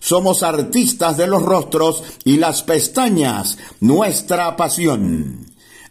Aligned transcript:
somos 0.00 0.42
artistas 0.42 1.16
de 1.16 1.26
los 1.26 1.42
rostros 1.42 2.02
y 2.24 2.36
las 2.36 2.62
pestañas, 2.62 3.58
nuestra 3.80 4.56
pasión. 4.56 5.46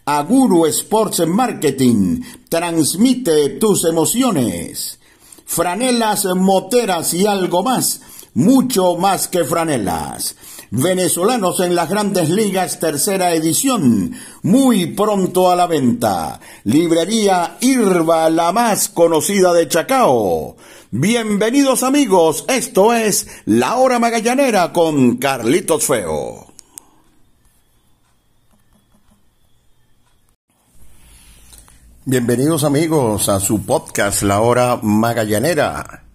Aguru 0.06 0.66
Sports 0.68 1.28
Marketing 1.28 2.22
transmite 2.48 3.50
tus 3.60 3.84
emociones. 3.86 5.00
Franelas, 5.46 6.26
moteras 6.36 7.14
y 7.14 7.26
algo 7.26 7.64
más, 7.64 8.02
mucho 8.34 8.96
más 8.96 9.28
que 9.28 9.44
franelas. 9.44 10.36
Venezolanos 10.70 11.62
en 11.62 11.76
las 11.76 11.90
grandes 11.90 12.30
ligas, 12.30 12.80
tercera 12.80 13.34
edición, 13.34 14.14
muy 14.44 14.88
pronto 14.88 15.50
a 15.50 15.56
la 15.56 15.66
venta. 15.66 16.42
Librería 16.66 17.58
Irva, 17.62 18.30
la 18.30 18.52
más 18.52 18.90
conocida 18.90 19.54
de 19.54 19.70
Chacao. 19.70 20.58
Bienvenidos 20.92 21.84
amigos, 21.84 22.44
esto 22.50 22.94
es 22.94 23.28
La 23.46 23.78
Hora 23.78 23.98
Magallanera 24.00 24.74
con 24.74 25.16
Carlitos 25.18 25.86
Feo. 25.86 26.48
Bienvenidos 32.04 32.66
amigos 32.66 33.30
a 33.30 33.40
su 33.40 33.66
podcast 33.66 34.22
La 34.24 34.42
Hora 34.42 34.80
Magallanera. 34.82 36.07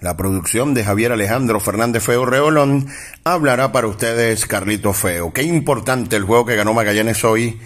La 0.00 0.14
producción 0.14 0.74
de 0.74 0.84
Javier 0.84 1.12
Alejandro 1.12 1.58
Fernández 1.58 2.02
Feo 2.02 2.26
Reolón 2.26 2.86
hablará 3.24 3.72
para 3.72 3.86
ustedes 3.86 4.44
Carlitos 4.44 4.98
Feo. 4.98 5.32
Qué 5.32 5.42
importante 5.42 6.16
el 6.16 6.24
juego 6.24 6.44
que 6.44 6.54
ganó 6.54 6.74
Magallanes 6.74 7.24
hoy 7.24 7.58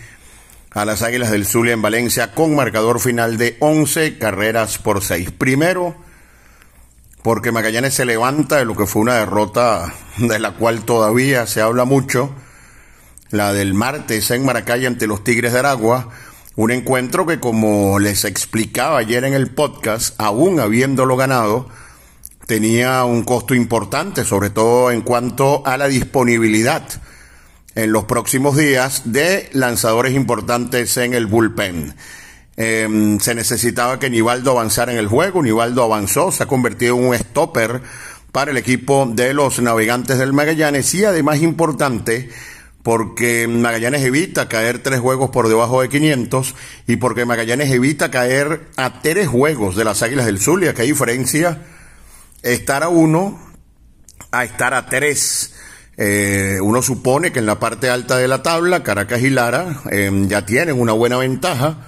a 0.71 0.85
las 0.85 1.03
Águilas 1.03 1.33
del 1.33 1.45
Zulia 1.45 1.73
en 1.73 1.83
Valencia 1.83 2.33
con 2.33 2.55
marcador 2.55 3.01
final 3.01 3.37
de 3.37 3.57
11 3.59 4.19
carreras 4.19 4.79
por 4.79 5.03
6. 5.03 5.33
Primero, 5.33 5.97
porque 7.25 7.51
Magallanes 7.51 7.95
se 7.95 8.05
levanta 8.05 8.59
de 8.59 8.65
lo 8.65 8.77
que 8.77 8.87
fue 8.87 9.03
una 9.03 9.15
derrota 9.15 9.93
de 10.19 10.39
la 10.39 10.53
cual 10.53 10.85
todavía 10.85 11.49
se 11.49 11.61
habla 11.61 11.85
mucho, 11.85 12.33
la 13.31 13.53
del 13.53 13.75
martes 13.75 14.31
en 14.31 14.45
Maracay 14.45 14.87
ante 14.87 15.09
los 15.09 15.25
Tigres 15.25 15.53
de 15.53 15.59
Aragua, 15.59 16.11
un 16.55 16.71
encuentro 16.71 17.27
que 17.27 17.41
como 17.41 17.99
les 17.99 18.25
explicaba 18.25 18.99
ayer 18.99 19.25
en 19.25 19.35
el 19.35 19.51
podcast, 19.51 20.15
aún 20.19 20.61
habiéndolo 20.61 21.17
ganado, 21.17 21.69
tenía 22.51 23.05
un 23.05 23.23
costo 23.23 23.55
importante, 23.55 24.25
sobre 24.25 24.51
todo 24.51 24.91
en 24.91 25.03
cuanto 25.03 25.65
a 25.65 25.77
la 25.77 25.87
disponibilidad 25.87 26.83
en 27.77 27.93
los 27.93 28.07
próximos 28.07 28.57
días 28.57 29.03
de 29.05 29.49
lanzadores 29.53 30.15
importantes 30.15 30.97
en 30.97 31.15
el 31.15 31.27
bullpen. 31.27 31.95
Em, 32.57 33.21
se 33.21 33.37
necesitaba 33.37 34.01
que 34.01 34.11
Nivaldo 34.11 34.51
avanzara 34.51 34.91
en 34.91 34.99
el 34.99 35.07
juego. 35.07 35.45
Nivaldo 35.45 35.85
avanzó, 35.85 36.33
se 36.33 36.43
ha 36.43 36.47
convertido 36.47 36.97
en 36.97 37.05
un 37.05 37.15
stopper 37.15 37.83
para 38.33 38.51
el 38.51 38.57
equipo 38.57 39.09
de 39.09 39.33
los 39.33 39.63
navegantes 39.63 40.19
del 40.19 40.33
Magallanes 40.33 40.93
y 40.95 41.05
además 41.05 41.41
importante 41.43 42.31
porque 42.83 43.47
Magallanes 43.47 44.03
evita 44.03 44.49
caer 44.49 44.81
tres 44.81 44.99
juegos 44.99 45.31
por 45.31 45.47
debajo 45.47 45.83
de 45.83 45.89
500 45.89 46.57
y 46.89 46.97
porque 46.97 47.25
Magallanes 47.27 47.71
evita 47.71 48.11
caer 48.11 48.63
a 48.77 49.03
tres 49.03 49.29
juegos 49.29 49.77
de 49.77 49.85
las 49.85 50.03
Águilas 50.03 50.27
del 50.27 50.41
Zulia, 50.41 50.75
que 50.75 50.83
hay 50.83 50.89
diferencia 50.89 51.63
estar 52.43 52.83
a 52.83 52.89
uno 52.89 53.39
a 54.31 54.45
estar 54.45 54.75
a 54.75 54.87
tres. 54.87 55.55
Eh, 55.97 56.59
uno 56.63 56.83
supone 56.83 57.33
que 57.33 57.41
en 57.41 57.47
la 57.47 57.59
parte 57.59 57.91
alta 57.91 58.17
de 58.17 58.29
la 58.29 58.43
tabla, 58.43 58.83
Caracas 58.83 59.23
y 59.23 59.31
Lara 59.31 59.83
em, 59.91 60.29
ya 60.29 60.47
tienen 60.47 60.81
una 60.81 60.93
buena 60.93 61.19
ventaja 61.19 61.87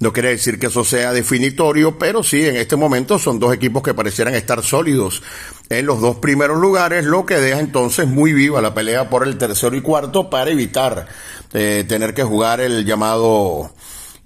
no 0.00 0.14
quiere 0.14 0.30
decir 0.30 0.58
que 0.58 0.68
eso 0.68 0.82
sea 0.82 1.12
definitorio, 1.12 1.98
pero 1.98 2.22
sí, 2.22 2.46
en 2.46 2.56
este 2.56 2.74
momento 2.74 3.18
son 3.18 3.38
dos 3.38 3.52
equipos 3.52 3.82
que 3.82 3.92
parecieran 3.92 4.34
estar 4.34 4.62
sólidos 4.62 5.22
en 5.68 5.84
los 5.84 6.00
dos 6.00 6.16
primeros 6.16 6.58
lugares, 6.58 7.04
lo 7.04 7.26
que 7.26 7.36
deja 7.36 7.60
entonces 7.60 8.08
muy 8.08 8.32
viva 8.32 8.62
la 8.62 8.72
pelea 8.72 9.10
por 9.10 9.26
el 9.26 9.36
tercero 9.36 9.76
y 9.76 9.82
cuarto 9.82 10.30
para 10.30 10.50
evitar 10.50 11.06
eh, 11.52 11.84
tener 11.86 12.14
que 12.14 12.22
jugar 12.22 12.62
el 12.62 12.86
llamado 12.86 13.72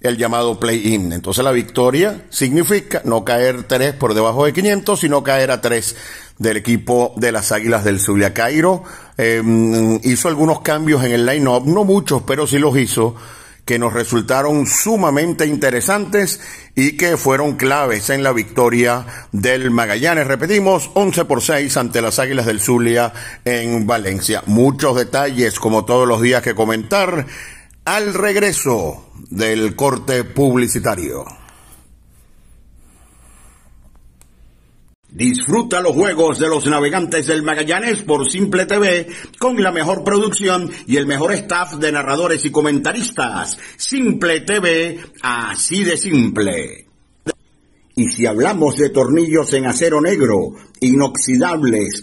el 0.04 0.18
llamado 0.18 0.60
play-in. 0.60 1.12
Entonces 1.12 1.42
la 1.42 1.50
victoria 1.50 2.24
significa 2.30 3.02
no 3.04 3.24
caer 3.24 3.64
tres 3.64 3.94
por 3.94 4.14
debajo 4.14 4.44
de 4.44 4.52
500, 4.52 5.00
sino 5.00 5.24
caer 5.24 5.50
a 5.50 5.60
tres 5.60 5.96
del 6.38 6.58
equipo 6.58 7.12
de 7.16 7.32
las 7.32 7.52
Águilas 7.52 7.84
del 7.84 8.00
Zulia. 8.00 8.34
Cairo 8.34 8.84
em, 9.16 9.98
hizo 10.04 10.28
algunos 10.28 10.60
cambios 10.60 11.02
en 11.04 11.12
el 11.12 11.26
line-up, 11.26 11.66
no 11.66 11.84
muchos, 11.84 12.22
pero 12.22 12.46
sí 12.46 12.58
los 12.58 12.76
hizo 12.76 13.16
que 13.64 13.78
nos 13.78 13.94
resultaron 13.94 14.66
sumamente 14.66 15.46
interesantes 15.46 16.40
y 16.74 16.98
que 16.98 17.16
fueron 17.16 17.54
claves 17.54 18.10
en 18.10 18.22
la 18.22 18.32
victoria 18.32 19.06
del 19.32 19.70
Magallanes. 19.70 20.26
Repetimos, 20.26 20.90
11 20.92 21.24
por 21.24 21.40
6 21.40 21.74
ante 21.78 22.02
las 22.02 22.18
Águilas 22.18 22.44
del 22.44 22.60
Zulia 22.60 23.12
en 23.44 23.86
Valencia. 23.86 24.42
Muchos 24.46 24.96
detalles, 24.96 25.58
como 25.58 25.86
todos 25.86 26.06
los 26.06 26.20
días, 26.20 26.42
que 26.42 26.54
comentar 26.54 27.26
al 27.84 28.14
regreso 28.14 29.10
del 29.28 29.76
corte 29.76 30.24
publicitario. 30.24 31.24
Disfruta 35.10 35.80
los 35.80 35.92
juegos 35.92 36.40
de 36.40 36.48
los 36.48 36.66
navegantes 36.66 37.26
del 37.26 37.44
Magallanes 37.44 38.02
por 38.02 38.28
Simple 38.28 38.66
TV 38.66 39.06
con 39.38 39.62
la 39.62 39.70
mejor 39.70 40.02
producción 40.02 40.70
y 40.86 40.96
el 40.96 41.06
mejor 41.06 41.32
staff 41.34 41.74
de 41.74 41.92
narradores 41.92 42.44
y 42.46 42.50
comentaristas. 42.50 43.56
Simple 43.76 44.40
TV, 44.40 44.98
así 45.22 45.84
de 45.84 45.96
simple. 45.96 46.86
Y 47.94 48.08
si 48.08 48.26
hablamos 48.26 48.76
de 48.76 48.90
tornillos 48.90 49.52
en 49.52 49.66
acero 49.66 50.00
negro, 50.00 50.54
inoxidables, 50.80 52.02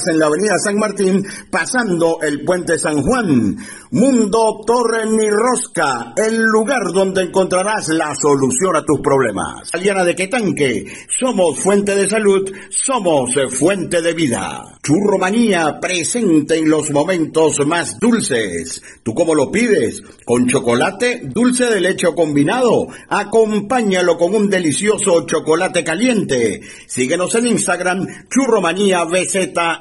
En 0.07 0.17
la 0.17 0.27
avenida 0.27 0.57
San 0.57 0.77
Martín, 0.77 1.23
pasando 1.49 2.19
el 2.21 2.43
puente 2.43 2.79
San 2.79 3.01
Juan. 3.01 3.57
Mundo 3.91 4.61
Torre 4.65 5.05
Ni 5.05 5.29
Rosca, 5.29 6.13
el 6.15 6.41
lugar 6.41 6.93
donde 6.93 7.23
encontrarás 7.23 7.89
la 7.89 8.15
solución 8.15 8.77
a 8.77 8.85
tus 8.85 9.01
problemas. 9.01 9.69
Aliana 9.73 10.05
de 10.05 10.15
Quetanque, 10.15 10.85
somos 11.19 11.59
fuente 11.59 11.93
de 11.93 12.07
salud, 12.07 12.49
somos 12.69 13.31
fuente 13.59 14.01
de 14.01 14.13
vida. 14.13 14.63
Churromanía 14.81 15.79
presente 15.79 16.57
en 16.57 16.69
los 16.69 16.89
momentos 16.89 17.59
más 17.67 17.99
dulces. 17.99 18.81
¿Tú 19.03 19.13
cómo 19.13 19.35
lo 19.35 19.51
pides? 19.51 20.01
¿Con 20.25 20.47
chocolate? 20.47 21.21
¿Dulce 21.25 21.65
de 21.65 21.81
leche 21.81 22.07
o 22.07 22.15
combinado? 22.15 22.87
Acompáñalo 23.09 24.17
con 24.17 24.33
un 24.33 24.49
delicioso 24.49 25.25
chocolate 25.27 25.83
caliente. 25.83 26.61
Síguenos 26.87 27.35
en 27.35 27.47
Instagram, 27.47 28.07
Churromanía 28.29 29.03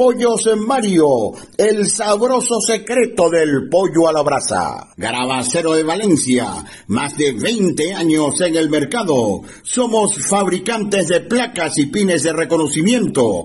Pollos 0.00 0.48
Mario, 0.56 1.32
el 1.58 1.86
sabroso 1.86 2.58
secreto 2.58 3.28
del 3.28 3.68
pollo 3.68 4.08
a 4.08 4.14
la 4.14 4.22
brasa. 4.22 4.88
Grabacero 4.96 5.74
de 5.74 5.82
Valencia, 5.82 6.64
más 6.86 7.18
de 7.18 7.32
20 7.32 7.92
años 7.92 8.40
en 8.40 8.56
el 8.56 8.70
mercado. 8.70 9.42
Somos 9.62 10.16
fabricantes 10.26 11.08
de 11.08 11.20
placas 11.20 11.76
y 11.76 11.88
pines 11.88 12.22
de 12.22 12.32
reconocimiento, 12.32 13.44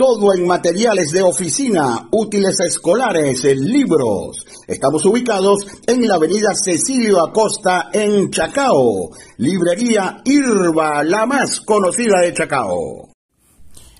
Todo 0.00 0.32
en 0.32 0.46
materiales 0.46 1.10
de 1.10 1.20
oficina, 1.20 2.08
útiles 2.10 2.58
escolares, 2.60 3.44
libros. 3.44 4.46
Estamos 4.66 5.04
ubicados 5.04 5.66
en 5.86 6.08
la 6.08 6.14
avenida 6.14 6.54
Cecilio 6.54 7.22
Acosta 7.22 7.90
en 7.92 8.30
Chacao. 8.30 9.10
Librería 9.36 10.22
Irba, 10.24 11.04
la 11.04 11.26
más 11.26 11.60
conocida 11.60 12.22
de 12.22 12.32
Chacao. 12.32 13.10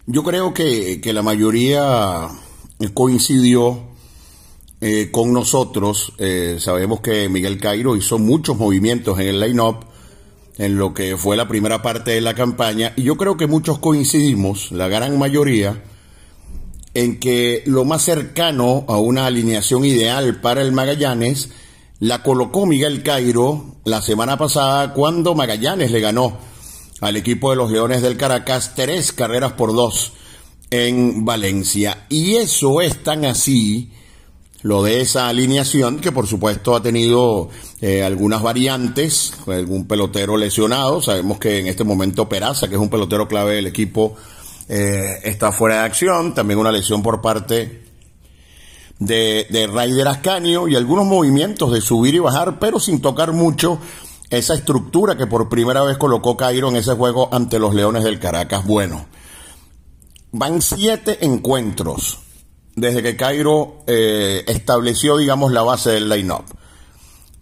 Yo 0.06 0.22
creo 0.22 0.54
que, 0.54 1.02
la 1.04 1.20
mayoría 1.20 2.28
coincidió 2.94 3.82
eh, 4.80 5.10
con 5.10 5.34
nosotros. 5.34 6.14
Eh, 6.16 6.56
sabemos 6.60 7.00
que 7.00 7.28
Miguel 7.28 7.60
Cairo 7.60 7.94
hizo 7.94 8.18
muchos 8.18 8.56
movimientos 8.56 9.20
en 9.20 9.26
el 9.26 9.40
line-up 9.40 9.84
en 10.56 10.78
lo 10.78 10.94
que 10.94 11.18
fue 11.18 11.36
la 11.36 11.46
primera 11.46 11.82
parte 11.82 12.12
de 12.12 12.22
la 12.22 12.34
campaña 12.34 12.94
y 12.96 13.02
yo 13.02 13.16
creo 13.16 13.36
que 13.36 13.46
muchos 13.46 13.78
coincidimos, 13.78 14.72
la 14.72 14.88
gran 14.88 15.18
mayoría, 15.18 15.82
en 16.94 17.20
que 17.20 17.62
lo 17.66 17.84
más 17.84 18.02
cercano 18.02 18.84
a 18.88 18.98
una 18.98 19.26
alineación 19.26 19.84
ideal 19.84 20.40
para 20.40 20.62
el 20.62 20.72
Magallanes 20.72 21.50
la 22.00 22.22
colocó 22.22 22.66
Miguel 22.66 23.02
Cairo 23.02 23.76
la 23.84 24.02
semana 24.02 24.36
pasada 24.36 24.92
cuando 24.92 25.34
Magallanes 25.34 25.90
le 25.90 26.00
ganó 26.00 26.38
al 27.00 27.16
equipo 27.16 27.50
de 27.50 27.56
los 27.56 27.70
Leones 27.70 28.02
del 28.02 28.16
Caracas 28.16 28.72
tres 28.74 29.12
carreras 29.12 29.52
por 29.52 29.74
dos 29.74 30.12
en 30.70 31.24
Valencia. 31.24 32.06
Y 32.08 32.36
eso 32.36 32.80
es 32.80 33.02
tan 33.02 33.24
así, 33.24 33.90
lo 34.62 34.82
de 34.82 35.00
esa 35.00 35.28
alineación, 35.28 35.98
que 36.00 36.12
por 36.12 36.26
supuesto 36.26 36.76
ha 36.76 36.82
tenido 36.82 37.48
eh, 37.80 38.02
algunas 38.02 38.42
variantes, 38.42 39.32
algún 39.46 39.86
pelotero 39.86 40.36
lesionado, 40.36 41.02
sabemos 41.02 41.38
que 41.38 41.58
en 41.58 41.66
este 41.66 41.84
momento 41.84 42.28
Peraza, 42.28 42.68
que 42.68 42.74
es 42.74 42.80
un 42.80 42.90
pelotero 42.90 43.26
clave 43.26 43.54
del 43.54 43.66
equipo, 43.66 44.16
eh, 44.72 45.18
está 45.24 45.50
fuera 45.50 45.80
de 45.80 45.80
acción, 45.80 46.32
también 46.32 46.60
una 46.60 46.70
lesión 46.70 47.02
por 47.02 47.20
parte 47.20 47.82
de, 49.00 49.48
de 49.50 49.66
Raider 49.66 50.06
Ascanio 50.06 50.68
y 50.68 50.76
algunos 50.76 51.06
movimientos 51.06 51.72
de 51.72 51.80
subir 51.80 52.14
y 52.14 52.20
bajar, 52.20 52.60
pero 52.60 52.78
sin 52.78 53.00
tocar 53.00 53.32
mucho 53.32 53.80
esa 54.30 54.54
estructura 54.54 55.16
que 55.16 55.26
por 55.26 55.48
primera 55.48 55.82
vez 55.82 55.98
colocó 55.98 56.36
Cairo 56.36 56.68
en 56.68 56.76
ese 56.76 56.92
juego 56.92 57.28
ante 57.32 57.58
los 57.58 57.74
Leones 57.74 58.04
del 58.04 58.20
Caracas. 58.20 58.64
Bueno, 58.64 59.06
van 60.30 60.62
siete 60.62 61.24
encuentros 61.26 62.18
desde 62.76 63.02
que 63.02 63.16
Cairo 63.16 63.82
eh, 63.88 64.44
estableció, 64.46 65.16
digamos, 65.16 65.50
la 65.50 65.62
base 65.62 65.90
del 65.90 66.08
line-up. 66.08 66.44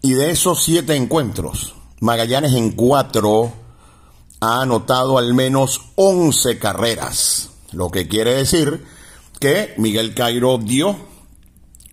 Y 0.01 0.15
de 0.15 0.31
esos 0.31 0.65
siete 0.65 0.97
encuentros, 0.97 1.75
Magallanes 2.01 2.55
en 2.55 2.71
cuatro 2.71 3.53
ha 4.41 4.63
anotado 4.63 5.19
al 5.19 5.35
menos 5.35 5.81
11 5.97 6.59
carreras, 6.59 7.51
lo 7.73 7.91
que 7.91 8.09
quiere 8.09 8.35
decir 8.35 8.85
que 9.41 9.75
Miguel 9.77 10.15
Cairo 10.15 10.59
dio 10.59 10.97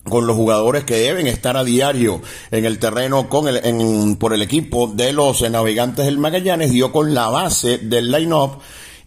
con 0.04 0.28
los 0.28 0.36
jugadores 0.36 0.84
que 0.84 0.98
deben 0.98 1.26
estar 1.26 1.58
a 1.58 1.64
diario 1.64 2.22
en 2.52 2.66
el 2.66 2.78
terreno 2.78 3.28
con 3.28 3.48
el, 3.48 4.18
por 4.18 4.34
el 4.34 4.42
equipo 4.44 4.88
de 4.88 5.14
los 5.14 5.42
navegantes 5.50 6.06
del 6.06 6.20
Magallanes, 6.20 6.72
dio 6.72 6.92
con 6.92 7.14
la 7.14 7.30
base 7.30 7.80
del 7.80 8.12
line-up 8.12 8.60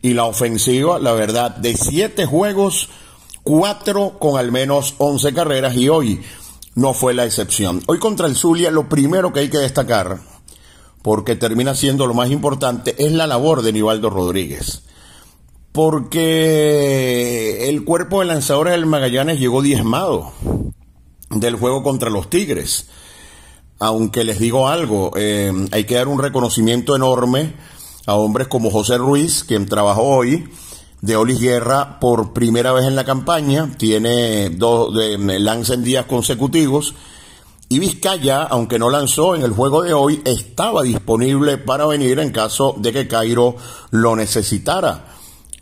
y 0.02 0.14
la 0.14 0.25
ofensiva, 0.25 0.99
la 0.99 1.12
verdad, 1.12 1.57
de 1.57 1.76
siete 1.76 2.26
juegos, 2.26 2.88
cuatro 3.45 4.18
con 4.18 4.38
al 4.38 4.50
menos 4.50 4.95
11 4.99 5.33
carreras 5.35 5.76
y 5.76 5.88
hoy 5.88 6.21
no 6.75 6.95
fue 6.95 7.14
la 7.14 7.25
excepción. 7.25 7.83
Hoy 7.87 7.99
contra 7.99 8.26
el 8.26 8.37
Zulia 8.37 8.71
lo 8.71 8.88
primero 8.88 9.33
que 9.33 9.40
hay 9.40 9.49
que 9.49 9.59
destacar 9.59 10.18
porque 11.02 11.37
termina 11.37 11.75
siendo 11.75 12.07
lo 12.07 12.14
más 12.14 12.31
importante, 12.31 12.95
es 12.99 13.12
la 13.12 13.26
labor 13.26 13.62
de 13.62 13.73
Nivaldo 13.73 14.11
Rodríguez. 14.11 14.83
Porque 15.73 17.69
el 17.69 17.85
cuerpo 17.85 18.21
de 18.21 18.26
lanzadores 18.26 18.73
del 18.73 18.87
Magallanes 18.87 19.38
llegó 19.38 19.62
diezmado 19.62 20.33
del 21.31 21.57
juego 21.57 21.83
contra 21.83 22.11
los 22.11 22.31
Tigres. 22.31 22.88
Aunque 23.78 24.25
les 24.25 24.40
digo 24.40 24.69
algo, 24.69 25.12
eh, 25.17 25.52
hay 25.71 25.85
que 25.85 25.95
dar 25.95 26.09
un 26.09 26.19
reconocimiento 26.19 26.97
enorme 26.97 27.55
a 28.07 28.14
hombres 28.14 28.49
como 28.49 28.71
José 28.71 28.99
Ruiz, 28.99 29.45
quien 29.45 29.67
trabajó 29.67 30.02
hoy, 30.02 30.49
de 31.00 31.17
Olis 31.17 31.38
Guerra 31.40 32.00
por 32.00 32.33
primera 32.33 32.73
vez 32.73 32.87
en 32.87 32.97
la 32.97 33.05
campaña, 33.05 33.71
tiene 33.76 34.50
dos 34.50 34.93
de, 34.95 35.17
lanza 35.38 35.75
en 35.75 35.85
días 35.85 36.07
consecutivos 36.07 36.95
y 37.70 37.78
Vizcaya, 37.78 38.44
aunque 38.44 38.78
no 38.78 38.88
lanzó 38.88 39.37
en 39.37 39.42
el 39.42 39.52
juego 39.52 39.82
de 39.82 39.92
hoy, 39.92 40.22
estaba 40.25 40.82
disponible 40.82 41.58
para 41.58 41.87
venir 41.87 42.18
en 42.18 42.30
caso 42.30 42.75
de 42.78 42.92
que 42.92 43.06
Cairo 43.06 43.56
lo 43.90 44.16
necesitara. 44.16 45.04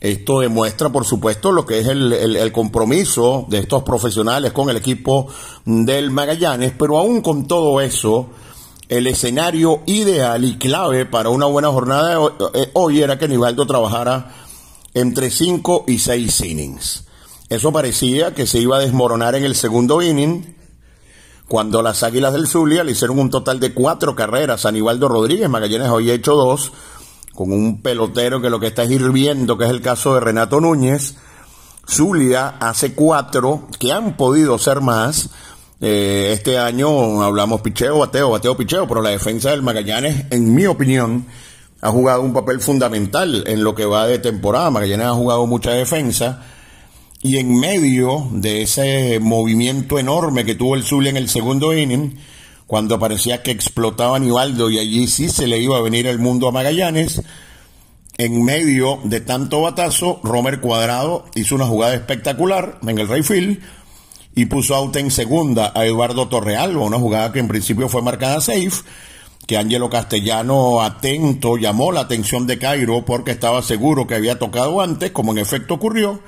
Esto 0.01 0.39
demuestra, 0.39 0.91
por 0.91 1.05
supuesto, 1.05 1.51
lo 1.51 1.67
que 1.67 1.81
es 1.81 1.89
el, 1.89 2.53
compromiso 2.53 3.47
de 3.49 3.59
estos 3.59 3.83
profesionales 3.83 4.53
con 4.53 4.71
el 4.71 4.77
equipo 4.77 5.27
del 5.65 6.13
Magallanes, 6.13 6.73
pero 6.79 6.99
aún 6.99 7.23
con 7.23 7.49
todo 7.49 7.81
eso, 7.81 8.29
el 8.89 9.09
escenario 9.09 9.83
ideal 9.87 10.45
y 10.45 10.59
clave 10.59 11.07
para 11.07 11.31
una 11.31 11.47
buena 11.47 11.71
jornada 11.71 12.21
eh, 12.55 12.71
hoy 12.75 13.03
era 13.03 13.19
que 13.19 13.27
Nivaldo 13.27 13.67
trabajara 13.67 14.33
entre 14.95 15.31
5 15.31 15.87
y 15.89 15.99
6 15.99 16.41
innings. 16.43 17.05
Eso 17.49 17.73
parecía 17.73 18.33
que 18.33 18.47
se 18.47 18.61
iba 18.61 18.77
a 18.77 18.81
desmoronar 18.81 19.35
en 19.35 19.45
el 19.45 19.57
segundo 19.57 20.03
inning, 20.03 20.56
cuando 21.49 21.81
las 21.81 22.03
Águilas 22.03 22.33
del 22.33 22.49
Zulia 22.49 22.83
le 22.83 22.93
hicieron 22.93 23.19
un 23.19 23.31
total 23.31 23.61
de 23.61 23.73
cuatro 23.73 24.17
carreras 24.17 24.65
a 24.65 24.71
Aníbaldo 24.71 25.09
Rodríguez, 25.09 25.49
Magallanes 25.49 25.91
hoy 25.91 26.11
ha 26.11 26.15
hecho 26.15 26.35
dos, 26.35 26.73
con 27.35 27.53
un 27.53 27.83
pelotero 27.83 28.41
que 28.41 28.51
lo 28.51 28.59
que 28.59 28.67
está 28.69 28.83
es 28.83 28.91
hirviendo, 28.91 29.57
que 29.57 29.65
es 29.65 29.71
el 29.71 29.81
caso 29.81 30.15
de 30.15 30.21
Renato 30.21 30.61
Núñez. 30.61 31.17
Zulia 31.89 32.57
hace 32.59 32.95
cuatro, 32.95 33.69
que 33.79 33.93
han 33.93 34.17
podido 34.17 34.59
ser 34.59 34.81
más. 34.81 35.31
Eh, 35.81 36.31
este 36.33 36.59
año 36.59 37.23
hablamos 37.23 37.61
picheo, 37.61 37.99
bateo, 37.99 38.31
bateo, 38.31 38.57
picheo, 38.57 38.89
pero 38.89 39.03
la 39.03 39.11
defensa 39.11 39.51
del 39.51 39.63
Magallanes, 39.63 40.25
en 40.31 40.53
mi 40.53 40.67
opinión, 40.67 41.27
ha 41.81 41.91
jugado 41.91 42.23
un 42.23 42.33
papel 42.33 42.61
fundamental 42.61 43.45
en 43.47 43.63
lo 43.63 43.75
que 43.75 43.85
va 43.85 44.09
de 44.09 44.19
temporada. 44.19 44.71
Magallanes 44.71 45.07
ha 45.07 45.13
jugado 45.13 45.47
mucha 45.47 45.71
defensa 45.71 46.43
y 47.27 47.39
en 47.39 47.59
medio 47.59 48.29
de 48.31 48.63
ese 48.63 49.19
movimiento 49.19 49.99
enorme 49.99 50.45
que 50.45 50.55
tuvo 50.55 50.77
el 50.77 50.85
Zulia 50.85 51.11
en 51.11 51.17
el 51.17 51.29
segundo 51.29 51.77
inning, 51.77 52.17
cuando 52.69 53.01
parecía 53.01 53.43
que 53.43 53.51
explotaba 53.51 54.21
Nivaldo 54.21 54.71
y 54.71 54.79
allí 54.79 55.09
sí 55.09 55.29
se 55.29 55.49
le 55.49 55.59
iba 55.59 55.77
a 55.77 55.81
venir 55.81 56.07
el 56.07 56.21
mundo 56.21 56.47
a 56.47 56.53
Magallanes, 56.53 57.23
en 58.17 58.45
medio 58.45 59.01
de 59.03 59.21
tanto 59.21 59.61
batazo, 59.61 60.21
Romer 60.23 60.61
Cuadrado 60.61 61.25
hizo 61.35 61.57
una 61.57 61.67
jugada 61.67 61.95
espectacular 61.95 62.79
en 62.87 62.99
el 62.99 63.09
Rayfield 63.09 63.59
y 64.37 64.47
puso 64.47 64.77
out 64.77 64.95
en 64.95 65.11
segunda 65.11 65.73
a 65.75 65.85
Eduardo 65.85 66.29
Torrealba, 66.29 66.85
una 66.85 66.99
jugada 66.99 67.33
que 67.33 67.41
en 67.41 67.49
principio 67.49 67.89
fue 67.89 68.03
marcada 68.03 68.41
safe, 68.41 68.85
que 69.49 69.59
Ángelo 69.59 69.91
Castellano 69.91 70.81
atento 70.81 71.57
llamó 71.57 71.91
la 71.91 72.03
atención 72.03 72.47
de 72.47 72.59
Cairo 72.59 73.05
porque 73.05 73.33
estaba 73.33 73.63
seguro 73.63 74.07
que 74.07 74.15
había 74.15 74.39
tocado 74.39 74.81
antes, 74.81 75.11
como 75.11 75.33
en 75.33 75.39
efecto 75.39 75.75
ocurrió, 75.75 76.21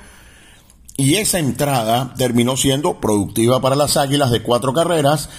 y 0.99 1.15
esa 1.15 1.39
entrada 1.39 2.13
terminó 2.17 2.57
siendo 2.57 2.99
productiva 2.99 3.61
para 3.61 3.77
las 3.77 3.95
Águilas 3.95 4.31
de 4.31 4.43
cuatro 4.43 4.73
carreras, 4.73 5.29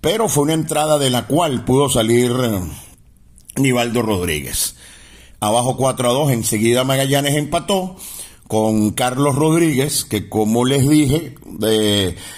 pero 0.00 0.28
fue 0.28 0.44
una 0.44 0.54
entrada 0.54 0.98
de 0.98 1.10
la 1.10 1.26
cual 1.26 1.66
pudo 1.66 1.90
salir 1.90 2.32
eh, 2.42 2.60
Nivaldo 3.56 4.00
Rodríguez. 4.00 4.76
Abajo 5.38 5.76
4 5.76 6.08
a 6.08 6.12
2, 6.14 6.32
enseguida 6.32 6.84
Magallanes 6.84 7.34
empató 7.34 7.96
con 8.48 8.92
Carlos 8.92 9.34
Rodríguez, 9.34 10.06
que 10.06 10.30
como 10.30 10.64
les 10.64 10.88
dije, 10.88 11.34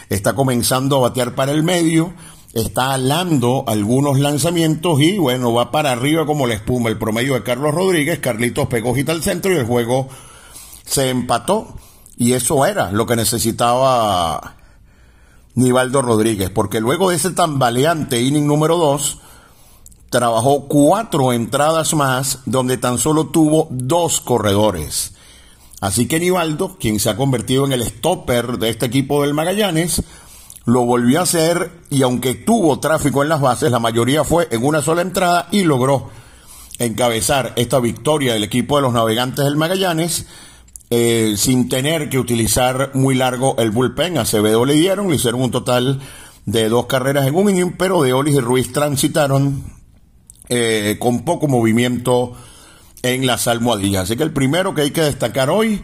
está 0.08 0.34
comenzando 0.34 0.96
a 0.96 1.08
batear 1.08 1.36
para 1.36 1.52
el 1.52 1.62
medio, 1.62 2.12
está 2.52 2.94
alando 2.94 3.62
algunos 3.68 4.18
lanzamientos 4.18 5.00
y 5.00 5.18
bueno, 5.18 5.54
va 5.54 5.70
para 5.70 5.92
arriba 5.92 6.26
como 6.26 6.48
la 6.48 6.54
espuma 6.54 6.90
el 6.90 6.98
promedio 6.98 7.34
de 7.34 7.44
Carlos 7.44 7.72
Rodríguez, 7.72 8.18
Carlitos 8.18 8.66
pegó 8.66 8.92
al 9.06 9.22
centro 9.22 9.52
y 9.52 9.58
el 9.58 9.66
juego 9.66 10.08
se 10.84 11.10
empató. 11.10 11.76
Y 12.22 12.34
eso 12.34 12.64
era 12.66 12.92
lo 12.92 13.04
que 13.04 13.16
necesitaba 13.16 14.54
Nivaldo 15.56 16.02
Rodríguez, 16.02 16.50
porque 16.50 16.80
luego 16.80 17.10
de 17.10 17.16
ese 17.16 17.32
tambaleante 17.32 18.22
inning 18.22 18.46
número 18.46 18.76
2, 18.76 19.18
trabajó 20.08 20.68
cuatro 20.68 21.32
entradas 21.32 21.94
más 21.94 22.38
donde 22.46 22.76
tan 22.76 22.98
solo 22.98 23.26
tuvo 23.26 23.66
dos 23.72 24.20
corredores. 24.20 25.14
Así 25.80 26.06
que 26.06 26.20
Nivaldo, 26.20 26.76
quien 26.78 27.00
se 27.00 27.10
ha 27.10 27.16
convertido 27.16 27.66
en 27.66 27.72
el 27.72 27.82
stopper 27.82 28.58
de 28.58 28.68
este 28.68 28.86
equipo 28.86 29.22
del 29.22 29.34
Magallanes, 29.34 30.04
lo 30.64 30.84
volvió 30.84 31.18
a 31.18 31.24
hacer 31.24 31.72
y 31.90 32.02
aunque 32.02 32.34
tuvo 32.34 32.78
tráfico 32.78 33.24
en 33.24 33.30
las 33.30 33.40
bases, 33.40 33.72
la 33.72 33.80
mayoría 33.80 34.22
fue 34.22 34.46
en 34.52 34.64
una 34.64 34.80
sola 34.80 35.02
entrada 35.02 35.48
y 35.50 35.64
logró 35.64 36.08
encabezar 36.78 37.52
esta 37.56 37.80
victoria 37.80 38.34
del 38.34 38.44
equipo 38.44 38.76
de 38.76 38.82
los 38.82 38.92
navegantes 38.92 39.44
del 39.44 39.56
Magallanes 39.56 40.26
eh, 40.94 41.38
sin 41.38 41.70
tener 41.70 42.10
que 42.10 42.18
utilizar 42.18 42.90
muy 42.92 43.14
largo 43.14 43.56
el 43.56 43.70
bullpen. 43.70 44.18
A 44.18 44.22
Acevedo 44.22 44.66
le 44.66 44.74
dieron, 44.74 45.08
le 45.08 45.16
hicieron 45.16 45.40
un 45.40 45.50
total 45.50 46.02
de 46.44 46.68
dos 46.68 46.84
carreras 46.84 47.26
en 47.26 47.34
un 47.34 47.48
inning, 47.48 47.78
pero 47.78 48.02
de 48.02 48.12
Olis 48.12 48.34
y 48.34 48.40
Ruiz 48.40 48.72
transitaron 48.74 49.64
eh, 50.50 50.98
con 50.98 51.24
poco 51.24 51.48
movimiento 51.48 52.34
en 53.02 53.26
las 53.26 53.48
almohadillas. 53.48 54.02
Así 54.02 54.18
que 54.18 54.22
el 54.22 54.34
primero 54.34 54.74
que 54.74 54.82
hay 54.82 54.90
que 54.90 55.00
destacar 55.00 55.48
hoy 55.48 55.80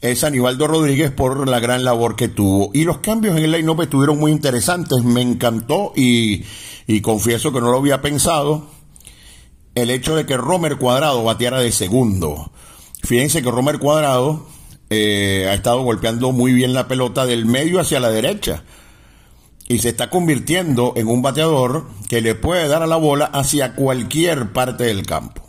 es 0.00 0.24
Aníbaldo 0.24 0.66
Rodríguez 0.66 1.12
por 1.12 1.48
la 1.48 1.60
gran 1.60 1.84
labor 1.84 2.16
que 2.16 2.26
tuvo. 2.26 2.72
Y 2.74 2.82
los 2.82 2.98
cambios 2.98 3.36
en 3.36 3.44
el 3.44 3.52
line-up 3.52 3.82
estuvieron 3.82 4.18
muy 4.18 4.32
interesantes, 4.32 5.04
me 5.04 5.22
encantó 5.22 5.92
y, 5.94 6.42
y 6.88 7.00
confieso 7.00 7.52
que 7.52 7.60
no 7.60 7.70
lo 7.70 7.78
había 7.78 8.02
pensado. 8.02 8.66
El 9.76 9.90
hecho 9.90 10.16
de 10.16 10.26
que 10.26 10.36
Romer 10.36 10.78
Cuadrado 10.78 11.22
bateara 11.22 11.60
de 11.60 11.70
segundo. 11.70 12.50
Fíjense 13.02 13.42
que 13.42 13.50
Romer 13.50 13.78
Cuadrado 13.78 14.46
eh, 14.90 15.46
ha 15.48 15.54
estado 15.54 15.82
golpeando 15.82 16.32
muy 16.32 16.52
bien 16.52 16.72
la 16.72 16.88
pelota 16.88 17.26
del 17.26 17.46
medio 17.46 17.80
hacia 17.80 18.00
la 18.00 18.10
derecha 18.10 18.64
y 19.68 19.78
se 19.78 19.90
está 19.90 20.08
convirtiendo 20.08 20.94
en 20.96 21.08
un 21.08 21.20
bateador 21.20 21.86
que 22.08 22.22
le 22.22 22.34
puede 22.34 22.68
dar 22.68 22.82
a 22.82 22.86
la 22.86 22.96
bola 22.96 23.26
hacia 23.26 23.74
cualquier 23.74 24.52
parte 24.52 24.84
del 24.84 25.04
campo. 25.04 25.42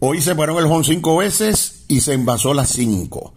Hoy 0.00 0.20
se 0.20 0.34
fueron 0.34 0.58
el 0.58 0.70
home 0.70 0.84
cinco 0.84 1.16
veces 1.16 1.84
y 1.88 2.02
se 2.02 2.12
envasó 2.12 2.52
las 2.52 2.68
cinco. 2.70 3.34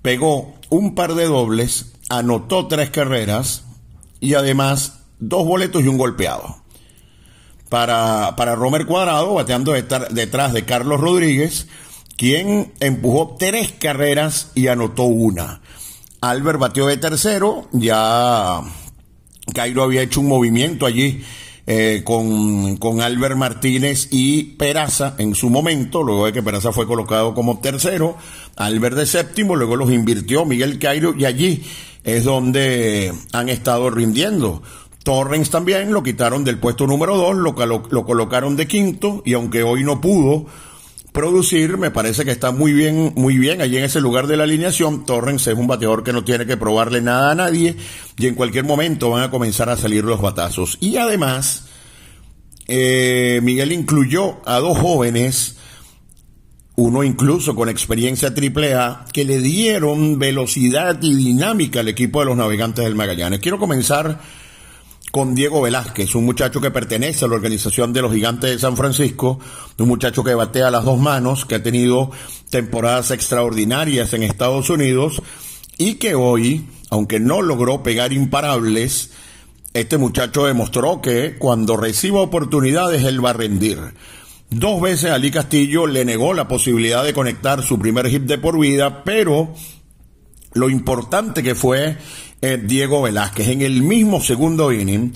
Pegó 0.00 0.54
un 0.70 0.94
par 0.94 1.14
de 1.14 1.26
dobles, 1.26 1.92
anotó 2.08 2.66
tres 2.66 2.90
carreras 2.90 3.64
y 4.20 4.34
además 4.34 5.00
dos 5.18 5.46
boletos 5.46 5.82
y 5.82 5.88
un 5.88 5.98
golpeado. 5.98 6.56
Para, 7.68 8.36
para 8.36 8.54
Romer 8.54 8.86
Cuadrado, 8.86 9.34
bateando 9.34 9.72
detrás 9.72 10.52
de 10.54 10.64
Carlos 10.64 11.00
Rodríguez, 11.00 11.68
quien 12.18 12.72
empujó 12.80 13.36
tres 13.38 13.72
carreras 13.72 14.50
y 14.56 14.66
anotó 14.66 15.04
una. 15.04 15.62
Albert 16.20 16.58
batió 16.58 16.86
de 16.86 16.96
tercero, 16.96 17.68
ya 17.70 18.60
Cairo 19.54 19.84
había 19.84 20.02
hecho 20.02 20.20
un 20.20 20.26
movimiento 20.26 20.84
allí 20.84 21.22
eh, 21.68 22.02
con, 22.04 22.76
con, 22.78 23.00
Albert 23.00 23.36
Martínez 23.36 24.08
y 24.10 24.42
Peraza 24.56 25.14
en 25.18 25.36
su 25.36 25.48
momento, 25.48 26.02
luego 26.02 26.26
de 26.26 26.32
que 26.32 26.42
Peraza 26.42 26.72
fue 26.72 26.88
colocado 26.88 27.34
como 27.34 27.60
tercero, 27.60 28.16
Albert 28.56 28.96
de 28.96 29.06
séptimo, 29.06 29.54
luego 29.54 29.76
los 29.76 29.92
invirtió 29.92 30.44
Miguel 30.44 30.80
Cairo 30.80 31.14
y 31.16 31.24
allí 31.24 31.62
es 32.02 32.24
donde 32.24 33.12
han 33.32 33.48
estado 33.48 33.90
rindiendo. 33.90 34.60
Torrens 35.04 35.50
también 35.50 35.92
lo 35.92 36.02
quitaron 36.02 36.42
del 36.42 36.58
puesto 36.58 36.84
número 36.88 37.16
dos, 37.16 37.36
lo, 37.36 37.54
lo 37.90 38.04
colocaron 38.04 38.56
de 38.56 38.66
quinto 38.66 39.22
y 39.24 39.34
aunque 39.34 39.62
hoy 39.62 39.84
no 39.84 40.00
pudo, 40.00 40.46
producir, 41.12 41.78
me 41.78 41.90
parece 41.90 42.24
que 42.24 42.30
está 42.30 42.50
muy 42.50 42.72
bien, 42.72 43.12
muy 43.16 43.38
bien 43.38 43.60
allí 43.60 43.76
en 43.78 43.84
ese 43.84 44.00
lugar 44.00 44.26
de 44.26 44.36
la 44.36 44.44
alineación. 44.44 45.04
Torrens 45.04 45.46
es 45.46 45.56
un 45.56 45.66
bateador 45.66 46.04
que 46.04 46.12
no 46.12 46.24
tiene 46.24 46.46
que 46.46 46.56
probarle 46.56 47.00
nada 47.00 47.32
a 47.32 47.34
nadie 47.34 47.76
y 48.16 48.26
en 48.26 48.34
cualquier 48.34 48.64
momento 48.64 49.10
van 49.10 49.24
a 49.24 49.30
comenzar 49.30 49.68
a 49.70 49.76
salir 49.76 50.04
los 50.04 50.20
batazos. 50.20 50.78
Y 50.80 50.96
además, 50.96 51.68
eh, 52.66 53.40
Miguel 53.42 53.72
incluyó 53.72 54.36
a 54.46 54.58
dos 54.58 54.78
jóvenes, 54.78 55.56
uno 56.76 57.02
incluso 57.02 57.54
con 57.54 57.68
experiencia 57.68 58.32
AAA, 58.34 59.06
que 59.12 59.24
le 59.24 59.38
dieron 59.38 60.18
velocidad 60.18 61.02
y 61.02 61.14
dinámica 61.14 61.80
al 61.80 61.88
equipo 61.88 62.20
de 62.20 62.26
los 62.26 62.36
navegantes 62.36 62.84
del 62.84 62.94
Magallanes. 62.94 63.40
Quiero 63.40 63.58
comenzar 63.58 64.20
con 65.10 65.34
Diego 65.34 65.62
Velázquez, 65.62 66.14
un 66.14 66.24
muchacho 66.24 66.60
que 66.60 66.70
pertenece 66.70 67.24
a 67.24 67.28
la 67.28 67.34
organización 67.34 67.92
de 67.92 68.02
los 68.02 68.12
Gigantes 68.12 68.50
de 68.50 68.58
San 68.58 68.76
Francisco, 68.76 69.38
un 69.78 69.88
muchacho 69.88 70.22
que 70.22 70.34
batea 70.34 70.70
las 70.70 70.84
dos 70.84 70.98
manos, 70.98 71.44
que 71.44 71.56
ha 71.56 71.62
tenido 71.62 72.10
temporadas 72.50 73.10
extraordinarias 73.10 74.12
en 74.12 74.22
Estados 74.22 74.70
Unidos 74.70 75.22
y 75.78 75.94
que 75.94 76.14
hoy, 76.14 76.66
aunque 76.90 77.20
no 77.20 77.42
logró 77.42 77.82
pegar 77.82 78.12
imparables, 78.12 79.10
este 79.74 79.98
muchacho 79.98 80.46
demostró 80.46 81.00
que 81.00 81.36
cuando 81.38 81.76
reciba 81.76 82.20
oportunidades 82.20 83.04
él 83.04 83.24
va 83.24 83.30
a 83.30 83.34
rendir. 83.34 83.78
Dos 84.50 84.80
veces 84.80 85.10
Ali 85.10 85.30
Castillo 85.30 85.86
le 85.86 86.04
negó 86.04 86.32
la 86.32 86.48
posibilidad 86.48 87.04
de 87.04 87.12
conectar 87.12 87.62
su 87.62 87.78
primer 87.78 88.08
hit 88.08 88.22
de 88.22 88.38
por 88.38 88.58
vida, 88.58 89.04
pero 89.04 89.54
lo 90.54 90.70
importante 90.70 91.42
que 91.42 91.54
fue 91.54 91.98
eh, 92.40 92.60
Diego 92.62 93.02
Velázquez. 93.02 93.48
En 93.48 93.62
el 93.62 93.82
mismo 93.82 94.20
segundo 94.20 94.72
inning, 94.72 95.12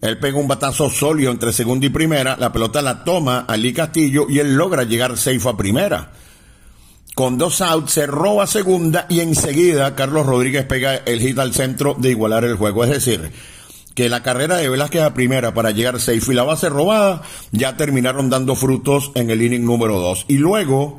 él 0.00 0.18
pega 0.18 0.38
un 0.38 0.48
batazo 0.48 0.90
sólido 0.90 1.30
entre 1.30 1.52
segunda 1.52 1.86
y 1.86 1.90
primera, 1.90 2.36
la 2.38 2.52
pelota 2.52 2.82
la 2.82 3.04
toma 3.04 3.46
Ali 3.48 3.72
Castillo 3.72 4.26
y 4.28 4.38
él 4.38 4.54
logra 4.54 4.84
llegar 4.84 5.16
safe 5.16 5.48
a 5.48 5.56
primera. 5.56 6.12
Con 7.14 7.38
dos 7.38 7.60
outs 7.60 7.92
se 7.92 8.06
roba 8.06 8.46
segunda 8.46 9.06
y 9.08 9.20
enseguida 9.20 9.94
Carlos 9.94 10.26
Rodríguez 10.26 10.66
pega 10.66 10.96
el 10.96 11.20
hit 11.20 11.38
al 11.38 11.54
centro 11.54 11.94
de 11.96 12.10
igualar 12.10 12.44
el 12.44 12.56
juego. 12.56 12.84
Es 12.84 12.90
decir, 12.90 13.30
que 13.94 14.08
la 14.08 14.22
carrera 14.22 14.56
de 14.56 14.68
Velázquez 14.68 15.02
a 15.02 15.14
primera 15.14 15.54
para 15.54 15.70
llegar 15.70 16.00
safe 16.00 16.32
y 16.32 16.34
la 16.34 16.42
base 16.42 16.68
robada 16.68 17.22
ya 17.52 17.76
terminaron 17.76 18.28
dando 18.28 18.56
frutos 18.56 19.12
en 19.14 19.30
el 19.30 19.40
inning 19.42 19.64
número 19.64 20.00
dos. 20.00 20.24
Y 20.26 20.38
luego, 20.38 20.98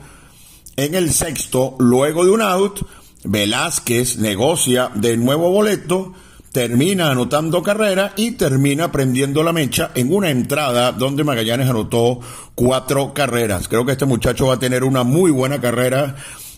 en 0.78 0.96
el 0.96 1.12
sexto, 1.12 1.76
luego 1.78 2.24
de 2.24 2.32
un 2.32 2.42
out, 2.42 2.88
Velázquez 3.26 4.18
negocia 4.18 4.92
de 4.94 5.18
nuevo 5.18 5.50
boleto, 5.50 6.14
termina 6.52 7.12
anotando 7.12 7.62
carrera 7.64 8.14
y 8.16 8.32
termina 8.32 8.92
prendiendo 8.92 9.44
la 9.44 9.52
mecha 9.52 9.92
en 9.96 10.14
una 10.14 10.30
entrada 10.30 10.92
donde 10.94 11.24
Magallanes 11.24 11.70
anotó 11.70 12.20
cuatro 12.54 13.14
carreras. 13.14 13.68
Creo 13.68 13.86
que 13.86 13.92
este 13.92 14.06
muchacho 14.06 14.48
va 14.48 14.54
a 14.54 14.60
tener 14.60 14.84
una 14.84 15.04
muy 15.04 15.32
buena 15.32 15.60
carrera 15.60 16.16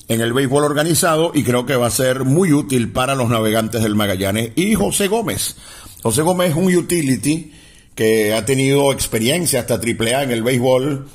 en 0.07 0.21
el 0.21 0.33
béisbol 0.33 0.65
organizado 0.65 1.31
y 1.33 1.43
creo 1.43 1.65
que 1.65 1.75
va 1.75 1.88
a 1.88 1.91
ser 1.91 2.25
muy 2.25 2.53
útil 2.53 2.91
para 2.91 3.15
los 3.15 3.29
navegantes 3.29 3.81
del 3.81 3.95
Magallanes. 3.95 4.51
Y 4.55 4.75
José 4.75 5.07
Gómez. 5.07 5.55
José 6.03 6.21
Gómez 6.21 6.51
es 6.51 6.55
un 6.55 6.75
utility 6.75 7.51
que 7.95 8.33
ha 8.33 8.45
tenido 8.45 8.91
experiencia 8.91 9.62
hasta 9.62 9.75
AAA 9.75 10.24
en 10.24 10.31
el 10.31 10.43
béisbol 10.43 11.07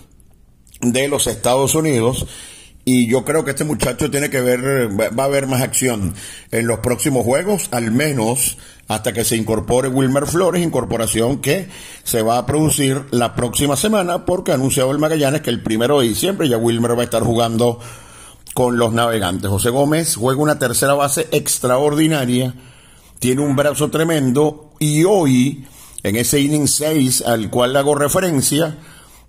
de 0.80 1.08
los 1.08 1.28
Estados 1.28 1.74
Unidos 1.74 2.26
y 2.84 3.08
yo 3.08 3.24
creo 3.24 3.44
que 3.44 3.52
este 3.52 3.64
muchacho 3.64 4.10
tiene 4.10 4.28
que 4.28 4.40
ver, 4.40 4.90
va 4.98 5.22
a 5.22 5.26
haber 5.26 5.46
más 5.46 5.62
acción 5.62 6.14
en 6.50 6.66
los 6.66 6.80
próximos 6.80 7.24
juegos, 7.24 7.68
al 7.70 7.92
menos 7.92 8.58
hasta 8.88 9.12
que 9.12 9.24
se 9.24 9.36
incorpore 9.36 9.88
Wilmer 9.88 10.26
Flores, 10.26 10.62
incorporación 10.62 11.40
que 11.40 11.68
se 12.02 12.22
va 12.22 12.38
a 12.38 12.46
producir 12.46 13.04
la 13.10 13.34
próxima 13.34 13.76
semana, 13.76 14.26
porque 14.26 14.50
ha 14.50 14.54
anunciado 14.54 14.90
el 14.90 14.98
Magallanes 14.98 15.42
que 15.42 15.50
el 15.50 15.62
primero 15.62 16.00
de 16.00 16.08
diciembre 16.08 16.48
ya 16.48 16.58
Wilmer 16.58 16.96
va 16.96 17.02
a 17.02 17.04
estar 17.04 17.22
jugando 17.22 17.78
con 18.52 18.76
los 18.76 18.92
navegantes. 18.92 19.48
José 19.48 19.70
Gómez 19.70 20.16
juega 20.16 20.42
una 20.42 20.58
tercera 20.58 20.94
base 20.94 21.28
extraordinaria, 21.30 22.54
tiene 23.18 23.42
un 23.42 23.54
brazo 23.54 23.90
tremendo 23.90 24.72
y 24.80 25.04
hoy, 25.04 25.64
en 26.02 26.16
ese 26.16 26.40
inning 26.40 26.66
6 26.66 27.22
al 27.22 27.48
cual 27.48 27.76
hago 27.76 27.94
referencia, 27.94 28.76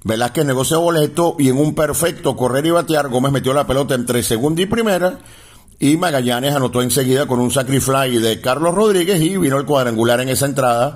Velázquez 0.03 0.45
negoció 0.45 0.81
boleto 0.81 1.35
y 1.39 1.49
en 1.49 1.57
un 1.57 1.75
perfecto 1.75 2.35
correr 2.35 2.65
y 2.65 2.71
batear, 2.71 3.09
Gómez 3.09 3.31
metió 3.31 3.53
la 3.53 3.65
pelota 3.65 3.95
entre 3.95 4.23
segunda 4.23 4.61
y 4.61 4.65
primera 4.65 5.19
y 5.79 5.97
Magallanes 5.97 6.55
anotó 6.55 6.81
enseguida 6.81 7.25
con 7.25 7.39
un 7.39 7.51
sacrifly 7.51 8.17
de 8.17 8.39
Carlos 8.41 8.73
Rodríguez 8.73 9.21
y 9.21 9.37
vino 9.37 9.57
el 9.57 9.65
cuadrangular 9.65 10.21
en 10.21 10.29
esa 10.29 10.45
entrada 10.45 10.93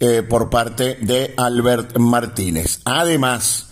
eh, 0.00 0.22
por 0.22 0.50
parte 0.50 0.98
de 1.00 1.32
Albert 1.36 1.96
Martínez. 1.98 2.80
Además, 2.84 3.68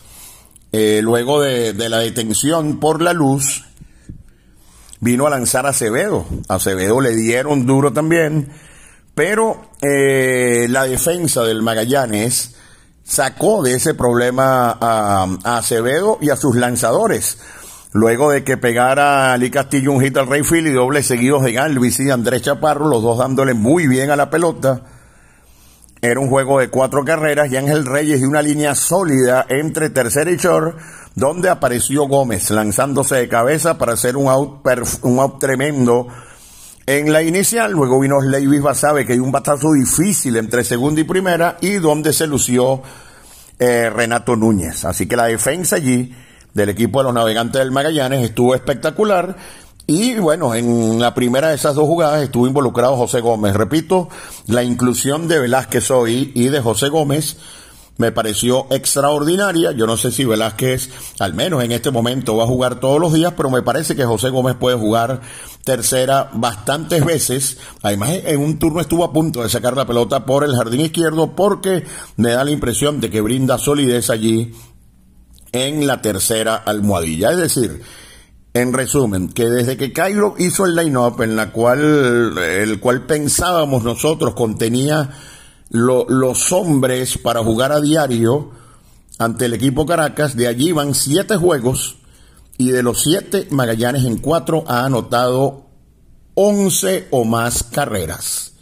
eh, 0.73 1.01
luego 1.03 1.43
de, 1.43 1.75
la 1.89 1.99
detención 1.99 2.81
por 2.81 3.03
la 3.03 3.13
luz, 3.13 3.65
vino 5.01 5.27
a 5.27 5.31
lanzar 5.31 5.67
a 5.67 5.71
Acevedo. 5.71 6.25
Acevedo 6.49 7.01
le 7.01 7.15
dieron 7.15 7.67
duro 7.67 7.93
también, 7.93 8.49
pero 9.15 9.71
eh, 9.83 10.67
la 10.71 10.85
defensa 10.85 11.43
del 11.43 11.61
Magallanes 11.61 12.55
sacó 13.13 13.63
de 13.63 13.75
ese 13.75 13.93
problema 13.93 14.79
a, 14.81 15.27
Acevedo 15.45 16.17
y 16.23 16.31
a 16.31 16.37
sus 16.37 16.57
lanzadores. 16.57 17.37
Luego 17.93 18.31
de 18.31 18.43
que 18.43 18.57
pegara 18.57 19.35
Ali 19.35 19.51
Castillo 19.51 19.93
un 19.93 20.01
hit 20.01 20.17
al 20.17 20.27
Rayfield 20.27 20.69
y 20.69 20.73
doble 20.73 21.03
seguidos 21.03 21.43
de 21.43 21.53
Galvis 21.53 22.01
y 22.01 22.11
Andrés 22.11 22.41
Chaparro, 22.41 22.89
los 22.89 23.03
dos 23.03 23.19
dándole 23.19 23.53
muy 23.53 23.87
bien 23.87 24.11
a 24.11 24.17
la 24.17 24.31
pelota. 24.31 24.85
Era 26.01 26.19
un 26.21 26.31
juego 26.31 26.59
de 26.59 26.71
cuatro 26.71 27.05
carreras 27.05 27.53
y 27.53 27.59
Ángel 27.59 27.85
Reyes 27.85 28.23
y 28.23 28.25
una 28.25 28.41
línea 28.41 28.75
sólida 28.75 29.45
entre 29.51 29.91
tercera 29.91 30.31
y 30.31 30.39
short, 30.39 30.79
donde 31.15 31.51
apareció 31.51 32.09
Gómez 32.09 32.51
lanzándose 32.51 33.17
de 33.17 33.29
cabeza 33.29 33.77
para 33.77 33.93
hacer 33.93 34.17
un 34.17 34.29
out, 34.29 34.67
un 35.03 35.19
out 35.19 35.39
tremendo 35.39 36.07
en 36.87 37.13
la 37.13 37.23
inicial, 37.23 37.71
luego 37.73 38.01
vino 38.01 38.21
Leivis 38.21 38.61
Basabe, 38.61 39.07
que 39.07 39.13
hay 39.13 39.21
un 39.21 39.31
batazo 39.31 39.73
difícil 39.73 40.37
entre 40.37 40.65
segunda 40.65 41.01
y 41.01 41.05
primera, 41.05 41.57
y 41.61 41.75
donde 41.75 42.13
se 42.13 42.27
lució 42.27 42.83
eh, 43.63 43.91
Renato 43.91 44.35
Núñez. 44.35 44.85
Así 44.85 45.07
que 45.07 45.15
la 45.15 45.27
defensa 45.27 45.77
allí 45.77 46.13
del 46.53 46.69
equipo 46.69 46.99
de 46.99 47.05
los 47.05 47.15
navegantes 47.15 47.61
del 47.61 47.71
Magallanes 47.71 48.25
estuvo 48.25 48.57
espectacular. 48.57 49.37
Y 49.87 50.15
bueno, 50.15 50.53
en 50.55 50.99
la 50.99 51.15
primera 51.15 51.51
de 51.51 51.55
esas 51.55 51.77
dos 51.77 51.85
jugadas 51.85 52.23
estuvo 52.23 52.49
involucrado 52.49 52.97
José 52.97 53.21
Gómez. 53.21 53.55
Repito, 53.55 54.09
la 54.49 54.65
inclusión 54.65 55.29
de 55.29 55.39
Velázquez 55.39 55.93
hoy 55.93 56.33
y 56.35 56.49
de 56.49 56.61
José 56.61 56.89
Gómez 56.89 57.37
me 58.03 58.11
pareció 58.11 58.67
extraordinaria. 58.71 59.71
Yo 59.71 59.87
no 59.87 59.97
sé 59.97 60.11
si 60.11 60.25
Velázquez, 60.25 60.91
al 61.21 61.35
menos 61.35 61.63
en 61.63 61.71
este 61.71 61.93
momento, 61.93 62.37
va 62.37 62.43
a 62.43 62.49
jugar 62.49 62.81
todos 62.81 63.01
los 63.01 63.13
días, 63.13 63.33
pero 63.37 63.49
me 63.49 63.63
parece 63.63 63.95
que 63.95 64.05
José 64.05 64.31
Gómez 64.31 64.57
puede 64.57 64.77
jugar 64.77 65.21
tercera 65.65 66.29
bastantes 66.35 67.05
veces. 67.05 67.59
Además, 67.81 68.11
en 68.25 68.41
un 68.41 68.59
turno 68.59 68.81
estuvo 68.81 69.05
a 69.05 69.13
punto 69.13 69.45
de 69.45 69.49
sacar 69.49 69.77
la 69.77 69.87
pelota 69.87 70.27
por 70.27 70.43
el 70.43 70.57
jardín 70.57 70.81
izquierdo 70.81 71.37
porque 71.37 71.85
me 72.17 72.31
da 72.31 72.43
la 72.43 72.51
impresión 72.51 73.01
de 73.01 73.09
que 73.09 73.21
brinda 73.21 73.57
solidez 73.57 74.11
allí 74.11 74.53
en 75.53 75.87
la 75.87 76.03
tercera 76.03 76.57
almohadilla. 76.57 77.31
Es 77.31 77.37
decir, 77.37 77.83
en 78.53 78.73
resumen, 78.73 79.29
que 79.29 79.45
desde 79.45 79.77
que 79.77 79.93
Cairo 79.93 80.35
hizo 80.39 80.67
el 80.67 80.75
line-up 80.75 81.23
en 81.23 81.37
la 81.37 81.53
cual, 81.53 82.37
el 82.37 82.81
cual 82.81 83.07
pensábamos 83.07 83.85
nosotros 83.85 84.35
contenía 84.35 85.11
los 85.73 86.53
hombres 86.53 87.17
para 87.19 87.43
jugar 87.43 87.73
a 87.73 87.81
diario 87.81 88.51
ante 89.19 89.47
el 89.47 89.55
equipo 89.55 89.87
Caracas. 89.87 90.37
De 90.37 90.47
allí 90.47 90.73
van 90.73 90.95
siete 90.95 91.37
juegos 91.37 91.97
y 92.59 92.71
de 92.71 92.83
los 92.83 93.03
siete, 93.03 93.49
Magallanes 93.51 94.05
en 94.05 94.19
cuatro 94.19 94.65
ha 94.69 94.85
anotado 94.85 95.65
once 96.35 97.09
o 97.11 97.25
más 97.25 97.63
carreras. 97.63 98.53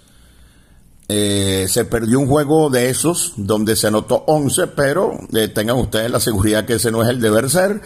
Eh, 1.08 1.66
se 1.68 1.84
perdió 1.84 2.20
un 2.20 2.28
juego 2.28 2.70
de 2.70 2.88
esos 2.88 3.32
donde 3.36 3.74
se 3.74 3.88
anotó 3.88 4.22
once, 4.28 4.68
pero 4.68 5.18
eh, 5.32 5.48
tengan 5.48 5.76
ustedes 5.76 6.08
la 6.08 6.20
seguridad 6.20 6.64
que 6.64 6.74
ese 6.74 6.92
no 6.92 7.02
es 7.02 7.08
el 7.08 7.20
deber 7.20 7.50
ser 7.50 7.82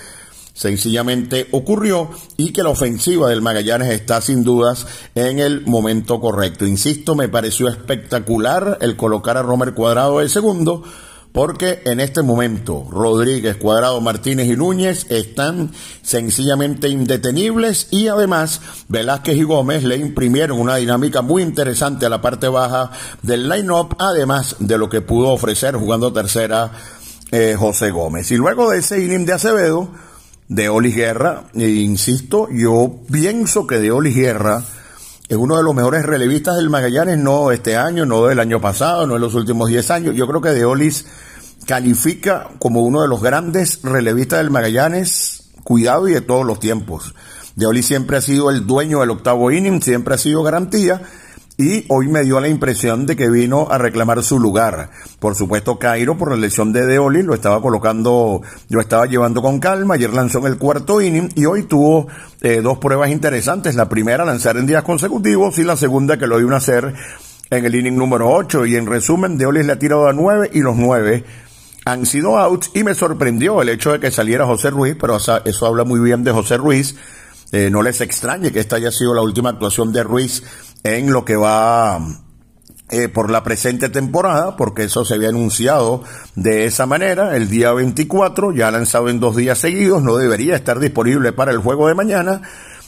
sencillamente 0.54 1.48
ocurrió 1.50 2.08
y 2.36 2.52
que 2.52 2.62
la 2.62 2.70
ofensiva 2.70 3.28
del 3.28 3.42
Magallanes 3.42 3.92
está 3.92 4.20
sin 4.22 4.44
dudas 4.44 4.86
en 5.14 5.40
el 5.40 5.66
momento 5.66 6.20
correcto. 6.20 6.64
Insisto, 6.64 7.14
me 7.14 7.28
pareció 7.28 7.68
espectacular 7.68 8.78
el 8.80 8.96
colocar 8.96 9.36
a 9.36 9.42
Romer 9.42 9.74
Cuadrado 9.74 10.20
el 10.20 10.30
segundo, 10.30 10.84
porque 11.32 11.82
en 11.84 11.98
este 11.98 12.22
momento 12.22 12.86
Rodríguez, 12.88 13.56
Cuadrado, 13.56 14.00
Martínez 14.00 14.46
y 14.46 14.56
Núñez 14.56 15.10
están 15.10 15.72
sencillamente 16.00 16.88
indetenibles 16.88 17.88
y 17.90 18.06
además 18.06 18.60
Velázquez 18.86 19.36
y 19.36 19.42
Gómez 19.42 19.82
le 19.82 19.96
imprimieron 19.96 20.60
una 20.60 20.76
dinámica 20.76 21.22
muy 21.22 21.42
interesante 21.42 22.06
a 22.06 22.10
la 22.10 22.22
parte 22.22 22.46
baja 22.46 22.92
del 23.22 23.48
line-up, 23.48 23.96
además 23.98 24.54
de 24.60 24.78
lo 24.78 24.88
que 24.88 25.00
pudo 25.00 25.30
ofrecer 25.30 25.74
jugando 25.74 26.12
tercera 26.12 26.70
eh, 27.32 27.56
José 27.58 27.90
Gómez. 27.90 28.30
Y 28.30 28.36
luego 28.36 28.70
de 28.70 28.78
ese 28.78 29.02
inning 29.02 29.26
de 29.26 29.32
Acevedo, 29.32 29.90
de 30.48 30.68
Oli 30.68 30.92
Guerra. 30.92 31.44
E 31.54 31.68
insisto, 31.68 32.48
yo 32.50 33.00
pienso 33.10 33.66
que 33.66 33.78
de 33.78 33.90
Oli 33.90 34.12
Guerra 34.12 34.62
es 35.28 35.36
uno 35.36 35.56
de 35.56 35.62
los 35.62 35.74
mejores 35.74 36.04
relevistas 36.04 36.56
del 36.56 36.70
Magallanes, 36.70 37.18
no 37.18 37.50
este 37.50 37.76
año, 37.76 38.04
no 38.04 38.26
del 38.26 38.40
año 38.40 38.60
pasado, 38.60 39.06
no 39.06 39.16
en 39.16 39.22
los 39.22 39.34
últimos 39.34 39.68
10 39.68 39.90
años. 39.90 40.14
Yo 40.14 40.26
creo 40.26 40.40
que 40.40 40.50
de 40.50 40.64
Olis 40.64 41.06
califica 41.66 42.48
como 42.58 42.82
uno 42.82 43.02
de 43.02 43.08
los 43.08 43.22
grandes 43.22 43.80
relevistas 43.82 44.40
del 44.40 44.50
Magallanes, 44.50 45.50
cuidado 45.62 46.08
y 46.08 46.12
de 46.12 46.20
todos 46.20 46.44
los 46.44 46.60
tiempos. 46.60 47.14
Oli 47.56 47.82
siempre 47.82 48.16
ha 48.16 48.20
sido 48.20 48.50
el 48.50 48.66
dueño 48.66 49.00
del 49.00 49.10
octavo 49.10 49.50
inning, 49.50 49.80
siempre 49.80 50.14
ha 50.14 50.18
sido 50.18 50.42
garantía 50.42 51.02
y 51.56 51.84
hoy 51.88 52.08
me 52.08 52.22
dio 52.24 52.40
la 52.40 52.48
impresión 52.48 53.06
de 53.06 53.14
que 53.14 53.30
vino 53.30 53.68
a 53.70 53.78
reclamar 53.78 54.22
su 54.24 54.40
lugar. 54.40 54.90
Por 55.20 55.36
supuesto, 55.36 55.78
Cairo, 55.78 56.18
por 56.18 56.30
la 56.30 56.36
lesión 56.36 56.72
de 56.72 56.84
Deoli, 56.84 57.22
lo 57.22 57.34
estaba 57.34 57.62
colocando, 57.62 58.42
lo 58.68 58.80
estaba 58.80 59.06
llevando 59.06 59.40
con 59.40 59.60
calma. 59.60 59.94
Ayer 59.94 60.12
lanzó 60.12 60.40
en 60.40 60.46
el 60.46 60.58
cuarto 60.58 61.00
inning 61.00 61.28
y 61.36 61.44
hoy 61.44 61.64
tuvo 61.64 62.08
eh, 62.40 62.60
dos 62.60 62.78
pruebas 62.78 63.10
interesantes. 63.10 63.76
La 63.76 63.88
primera, 63.88 64.24
lanzar 64.24 64.56
en 64.56 64.66
días 64.66 64.82
consecutivos 64.82 65.56
y 65.58 65.64
la 65.64 65.76
segunda, 65.76 66.18
que 66.18 66.26
lo 66.26 66.40
iba 66.40 66.54
a 66.54 66.58
hacer 66.58 66.92
en 67.50 67.64
el 67.64 67.74
inning 67.74 67.96
número 67.96 68.32
8. 68.32 68.66
Y 68.66 68.74
en 68.74 68.86
resumen, 68.86 69.38
Deoli 69.38 69.62
le 69.62 69.72
ha 69.72 69.78
tirado 69.78 70.08
a 70.08 70.12
nueve 70.12 70.50
y 70.52 70.60
los 70.60 70.76
nueve 70.76 71.24
han 71.84 72.06
sido 72.06 72.38
outs 72.38 72.70
y 72.74 72.82
me 72.82 72.94
sorprendió 72.94 73.60
el 73.60 73.68
hecho 73.68 73.92
de 73.92 74.00
que 74.00 74.10
saliera 74.10 74.46
José 74.46 74.70
Ruiz, 74.70 74.96
pero 74.98 75.18
eso 75.18 75.66
habla 75.66 75.84
muy 75.84 76.00
bien 76.00 76.24
de 76.24 76.32
José 76.32 76.56
Ruiz. 76.56 76.96
Eh, 77.52 77.70
no 77.70 77.82
les 77.82 78.00
extrañe 78.00 78.50
que 78.50 78.60
esta 78.60 78.76
haya 78.76 78.90
sido 78.90 79.14
la 79.14 79.22
última 79.22 79.50
actuación 79.50 79.92
de 79.92 80.02
Ruiz 80.02 80.42
en 80.84 81.12
lo 81.12 81.24
que 81.24 81.34
va 81.34 81.98
eh, 82.90 83.08
por 83.08 83.30
la 83.30 83.42
presente 83.42 83.88
temporada, 83.88 84.56
porque 84.56 84.84
eso 84.84 85.04
se 85.04 85.14
había 85.14 85.30
anunciado 85.30 86.04
de 86.36 86.66
esa 86.66 86.84
manera. 86.84 87.36
El 87.36 87.48
día 87.48 87.72
24, 87.72 88.52
ya 88.52 88.70
lanzado 88.70 89.08
en 89.08 89.18
dos 89.18 89.34
días 89.34 89.58
seguidos, 89.58 90.02
no 90.02 90.16
debería 90.16 90.54
estar 90.54 90.78
disponible 90.78 91.32
para 91.32 91.50
el 91.50 91.58
juego 91.58 91.88
de 91.88 91.94
mañana. 91.94 92.42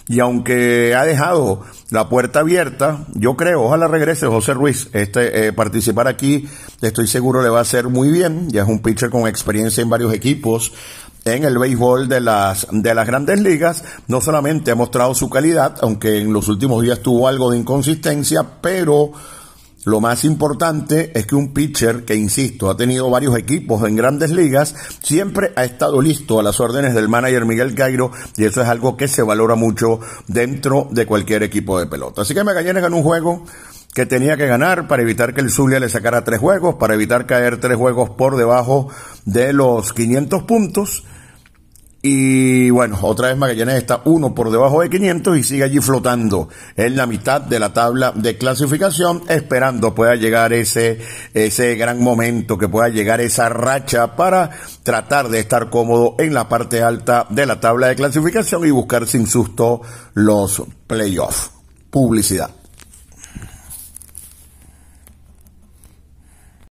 Y 0.09 0.21
aunque 0.21 0.95
ha 0.95 1.05
dejado 1.05 1.63
la 1.91 2.09
puerta 2.09 2.41
abierta, 2.41 3.07
yo 3.15 3.37
creo, 3.37 3.63
ojalá 3.63 3.89
regrese 3.89 4.27
José 4.27 4.55
Ruiz. 4.55 4.89
Este, 4.93 5.49
eh, 5.49 5.53
participar 5.53 6.07
aquí, 6.07 6.47
estoy 6.81 7.09
seguro 7.09 7.43
le 7.43 7.49
va 7.49 7.59
a 7.59 7.63
hacer 7.63 7.89
muy 7.89 8.11
bien. 8.11 8.49
Ya 8.51 8.63
es 8.63 8.69
un 8.69 8.81
pitcher 8.81 9.11
con 9.11 9.27
experiencia 9.27 9.83
en 9.83 9.91
varios 9.91 10.13
equipos 10.13 10.73
en 11.27 11.45
el 11.45 11.59
béisbol 11.59 12.09
de 12.09 12.21
las, 12.21 12.67
de 12.71 12.95
las 12.95 13.07
grandes 13.07 13.41
ligas. 13.41 13.85
No 14.07 14.21
solamente 14.21 14.71
ha 14.71 14.77
mostrado 14.77 15.15
su 15.15 15.29
calidad, 15.29 15.77
aunque 15.83 16.19
en 16.19 16.33
los 16.33 16.49
últimos 16.49 16.83
días 16.83 17.01
tuvo 17.01 17.27
algo 17.29 17.51
de 17.51 17.59
inconsistencia, 17.59 18.47
pero 18.61 19.11
lo 19.85 20.01
más 20.01 20.25
importante 20.25 21.13
es 21.19 21.27
que 21.27 21.35
un 21.35 21.53
pitcher 21.53 22.05
que, 22.05 22.15
insisto, 22.15 22.71
ha 22.71 22.77
tenido 22.77 23.11
varios 23.11 23.37
equipos 23.37 23.87
en 23.87 23.97
grandes 23.97 24.31
ligas, 24.31 24.75
siempre 25.03 25.53
ha 25.57 25.65
estado 25.65 26.01
listo 26.01 26.39
a 26.39 26.43
las 26.43 26.61
órdenes 26.61 26.95
del 26.95 27.09
manager 27.09 27.45
Miguel 27.45 27.75
Cairo 27.75 28.11
y 28.37 28.45
eso 28.45 28.63
es 28.63 28.69
algo 28.69 28.97
que 28.97 29.09
se 29.09 29.23
valora 29.23 29.55
mucho 29.57 30.01
dentro 30.27 30.89
de 30.91 31.07
cualquier 31.07 31.43
equipo 31.43 31.79
de 31.79 31.87
pelota. 31.87 32.23
Así 32.23 32.35
que 32.35 32.43
Magallanes 32.45 32.83
ganó 32.83 32.97
un 32.97 33.03
juego 33.03 33.45
que 33.95 34.07
tenía 34.07 34.37
que 34.37 34.47
ganar 34.47 34.89
para 34.89 35.03
evitar 35.03 35.35
que 35.35 35.41
el 35.41 35.51
Zulia 35.51 35.81
le 35.81 35.89
sacara 35.89 36.25
tres 36.25 36.39
juegos, 36.39 36.75
para 36.75 36.95
evitar 36.95 37.27
caer 37.27 37.59
tres 37.59 37.77
juegos 37.77 38.11
por 38.11 38.37
debajo 38.37 38.89
de 39.25 39.53
los 39.53 39.93
500 39.93 40.43
puntos 40.43 41.05
y 42.03 42.71
bueno, 42.71 42.99
otra 43.03 43.29
vez 43.29 43.37
Magallanes 43.37 43.77
está 43.77 44.03
uno 44.05 44.35
por 44.35 44.51
debajo 44.51 44.81
de 44.81 44.91
500 44.91 45.39
y 45.39 45.43
sigue 45.43 45.65
allí 45.65 45.81
flotando 45.81 46.49
en 46.77 46.95
la 46.95 47.07
mitad 47.07 47.41
de 47.41 47.59
la 47.59 47.73
tabla 47.73 48.13
de 48.15 48.37
clasificación, 48.39 49.23
esperando 49.29 49.95
pueda 49.95 50.15
llegar 50.15 50.53
ese, 50.53 51.01
ese 51.35 51.75
gran 51.75 52.01
momento, 52.01 52.59
que 52.59 52.69
pueda 52.69 52.89
llegar 52.91 53.21
esa 53.21 53.49
racha 53.49 54.15
para 54.15 54.51
tratar 54.83 55.29
de 55.29 55.41
estar 55.41 55.71
cómodo 55.71 56.15
en 56.19 56.33
la 56.33 56.49
parte 56.49 56.83
alta 56.83 57.27
de 57.31 57.47
la 57.47 57.59
tabla 57.59 57.89
de 57.89 57.97
clasificación 57.97 58.65
y 58.67 58.71
buscar 58.71 59.07
sin 59.07 59.27
susto 59.27 59.81
los 60.15 60.63
playoffs. 60.87 61.51
Publicidad. 61.91 62.51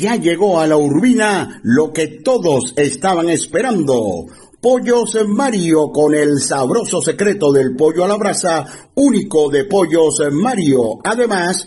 Ya 0.00 0.16
llegó 0.16 0.58
a 0.58 0.66
la 0.66 0.78
urbina 0.78 1.60
lo 1.62 1.92
que 1.92 2.06
todos 2.24 2.72
estaban 2.74 3.28
esperando 3.28 4.24
Pollos 4.58 5.18
Mario 5.28 5.90
con 5.92 6.14
el 6.14 6.40
sabroso 6.40 7.02
secreto 7.02 7.52
del 7.52 7.76
pollo 7.76 8.06
a 8.06 8.08
la 8.08 8.16
brasa, 8.16 8.64
único 8.94 9.50
de 9.50 9.66
Pollos 9.66 10.22
Mario. 10.32 11.00
Además, 11.04 11.66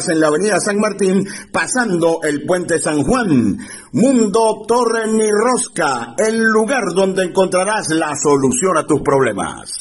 en 0.09 0.19
la 0.19 0.27
avenida 0.27 0.59
San 0.59 0.79
Martín, 0.79 1.27
pasando 1.51 2.19
el 2.23 2.45
puente 2.45 2.79
San 2.79 3.03
Juan. 3.03 3.57
Mundo 3.93 4.65
Torre 4.67 5.07
Ni 5.11 5.29
Rosca, 5.29 6.15
el 6.17 6.43
lugar 6.43 6.83
donde 6.95 7.23
encontrarás 7.23 7.89
la 7.89 8.15
solución 8.15 8.77
a 8.77 8.85
tus 8.85 9.01
problemas. 9.01 9.79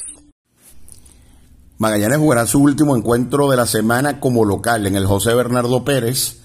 Magallanes 1.78 2.18
jugará 2.18 2.46
su 2.46 2.60
último 2.60 2.96
encuentro 2.96 3.50
de 3.50 3.56
la 3.56 3.66
semana 3.66 4.20
como 4.20 4.44
local 4.44 4.86
en 4.86 4.96
el 4.96 5.06
José 5.06 5.34
Bernardo 5.34 5.84
Pérez 5.84 6.40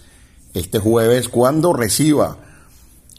este 0.53 0.79
jueves 0.79 1.27
cuando 1.27 1.73
reciba 1.73 2.38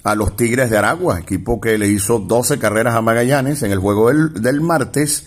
a 0.02 0.14
los 0.14 0.36
Tigres 0.36 0.70
de 0.70 0.78
Aragua, 0.78 1.18
equipo 1.18 1.60
que 1.60 1.76
le 1.76 1.88
hizo 1.88 2.18
12 2.18 2.58
carreras 2.58 2.94
a 2.94 3.02
Magallanes 3.02 3.62
en 3.62 3.72
el 3.72 3.78
juego 3.78 4.08
del, 4.08 4.32
del 4.40 4.60
martes 4.60 5.26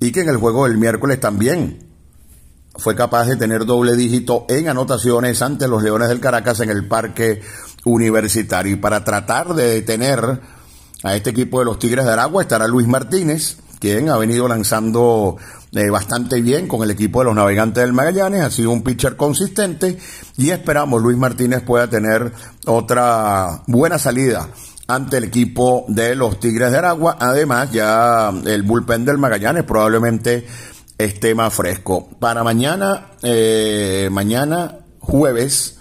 y 0.00 0.10
que 0.10 0.22
en 0.22 0.28
el 0.28 0.38
juego 0.38 0.66
del 0.66 0.78
miércoles 0.78 1.20
también 1.20 1.93
fue 2.76 2.94
capaz 2.94 3.26
de 3.26 3.36
tener 3.36 3.64
doble 3.64 3.96
dígito 3.96 4.46
en 4.48 4.68
anotaciones 4.68 5.40
ante 5.42 5.68
los 5.68 5.82
Leones 5.82 6.08
del 6.08 6.20
Caracas 6.20 6.60
en 6.60 6.70
el 6.70 6.86
Parque 6.86 7.40
Universitario. 7.84 8.72
Y 8.72 8.76
para 8.76 9.04
tratar 9.04 9.54
de 9.54 9.74
detener 9.74 10.40
a 11.02 11.14
este 11.14 11.30
equipo 11.30 11.60
de 11.60 11.66
los 11.66 11.78
Tigres 11.78 12.04
de 12.04 12.12
Aragua 12.12 12.42
estará 12.42 12.66
Luis 12.66 12.86
Martínez, 12.86 13.58
quien 13.78 14.08
ha 14.08 14.16
venido 14.16 14.48
lanzando 14.48 15.36
eh, 15.72 15.90
bastante 15.90 16.40
bien 16.40 16.66
con 16.66 16.82
el 16.82 16.90
equipo 16.90 17.20
de 17.20 17.26
los 17.26 17.34
Navegantes 17.34 17.82
del 17.82 17.92
Magallanes, 17.92 18.42
ha 18.42 18.50
sido 18.50 18.70
un 18.70 18.82
pitcher 18.82 19.16
consistente 19.16 19.98
y 20.36 20.50
esperamos 20.50 21.02
Luis 21.02 21.18
Martínez 21.18 21.62
pueda 21.62 21.88
tener 21.88 22.32
otra 22.66 23.62
buena 23.66 23.98
salida 23.98 24.48
ante 24.86 25.16
el 25.16 25.24
equipo 25.24 25.84
de 25.88 26.14
los 26.14 26.40
Tigres 26.40 26.70
de 26.70 26.78
Aragua. 26.78 27.16
Además, 27.18 27.72
ya 27.72 28.32
el 28.46 28.62
bullpen 28.62 29.04
del 29.04 29.18
Magallanes 29.18 29.64
probablemente 29.64 30.46
esté 30.98 31.34
más 31.34 31.52
fresco. 31.54 32.08
Para 32.18 32.44
mañana, 32.44 33.08
eh, 33.22 34.08
mañana 34.10 34.78
jueves, 35.00 35.78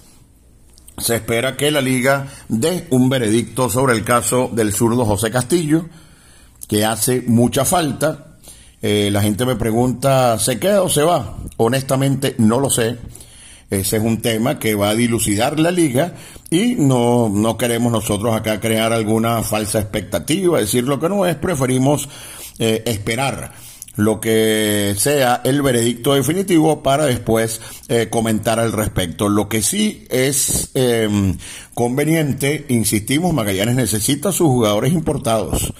se 0.98 1.16
espera 1.16 1.58
que 1.58 1.72
la 1.72 1.82
liga 1.82 2.28
dé 2.50 2.88
un 2.92 3.10
veredicto 3.10 3.70
sobre 3.70 3.94
el 3.94 4.04
caso 4.04 4.50
del 4.52 4.74
zurdo 4.74 5.06
José 5.06 5.32
Castillo, 5.32 5.86
que 6.68 6.86
hace 6.86 7.24
mucha 7.26 7.66
falta. 7.66 8.38
Eh, 8.82 9.10
la 9.12 9.22
gente 9.22 9.46
me 9.46 9.56
pregunta, 9.56 10.38
¿se 10.40 10.60
queda 10.60 10.84
o 10.84 10.90
se 10.90 11.04
va? 11.04 11.38
Honestamente, 11.58 12.36
no 12.38 12.60
lo 12.60 12.70
sé. 12.70 12.98
Ese 13.70 13.98
es 13.98 14.04
un 14.04 14.22
tema 14.22 14.60
que 14.60 14.76
va 14.76 14.90
a 14.90 14.96
dilucidar 14.96 15.60
la 15.60 15.72
liga 15.72 16.14
y 16.52 16.76
no, 16.76 17.28
no 17.30 17.58
queremos 17.58 17.92
nosotros 17.92 18.36
acá 18.36 18.60
crear 18.60 18.94
alguna 18.94 19.42
falsa 19.42 19.80
expectativa, 19.80 20.60
decir 20.60 20.84
lo 20.84 21.00
que 21.00 21.10
no 21.10 21.26
es, 21.26 21.36
preferimos 21.36 22.08
eh, 22.60 22.84
esperar 22.86 23.52
lo 23.96 24.20
que 24.20 24.96
sea 24.98 25.42
el 25.44 25.62
veredicto 25.62 26.14
definitivo 26.14 26.82
para 26.82 27.06
después 27.06 27.62
eh, 27.88 28.08
comentar 28.10 28.60
al 28.60 28.72
respecto. 28.72 29.30
Lo 29.30 29.48
que 29.48 29.62
sí 29.62 30.06
es 30.10 30.72
em, 30.74 31.38
conveniente, 31.74 32.66
insistimos, 32.70 33.34
Magallanes 33.34 33.76
necesita 33.76 34.32
sus 34.32 34.48
jugadores 34.48 34.94
importados. 34.94 35.74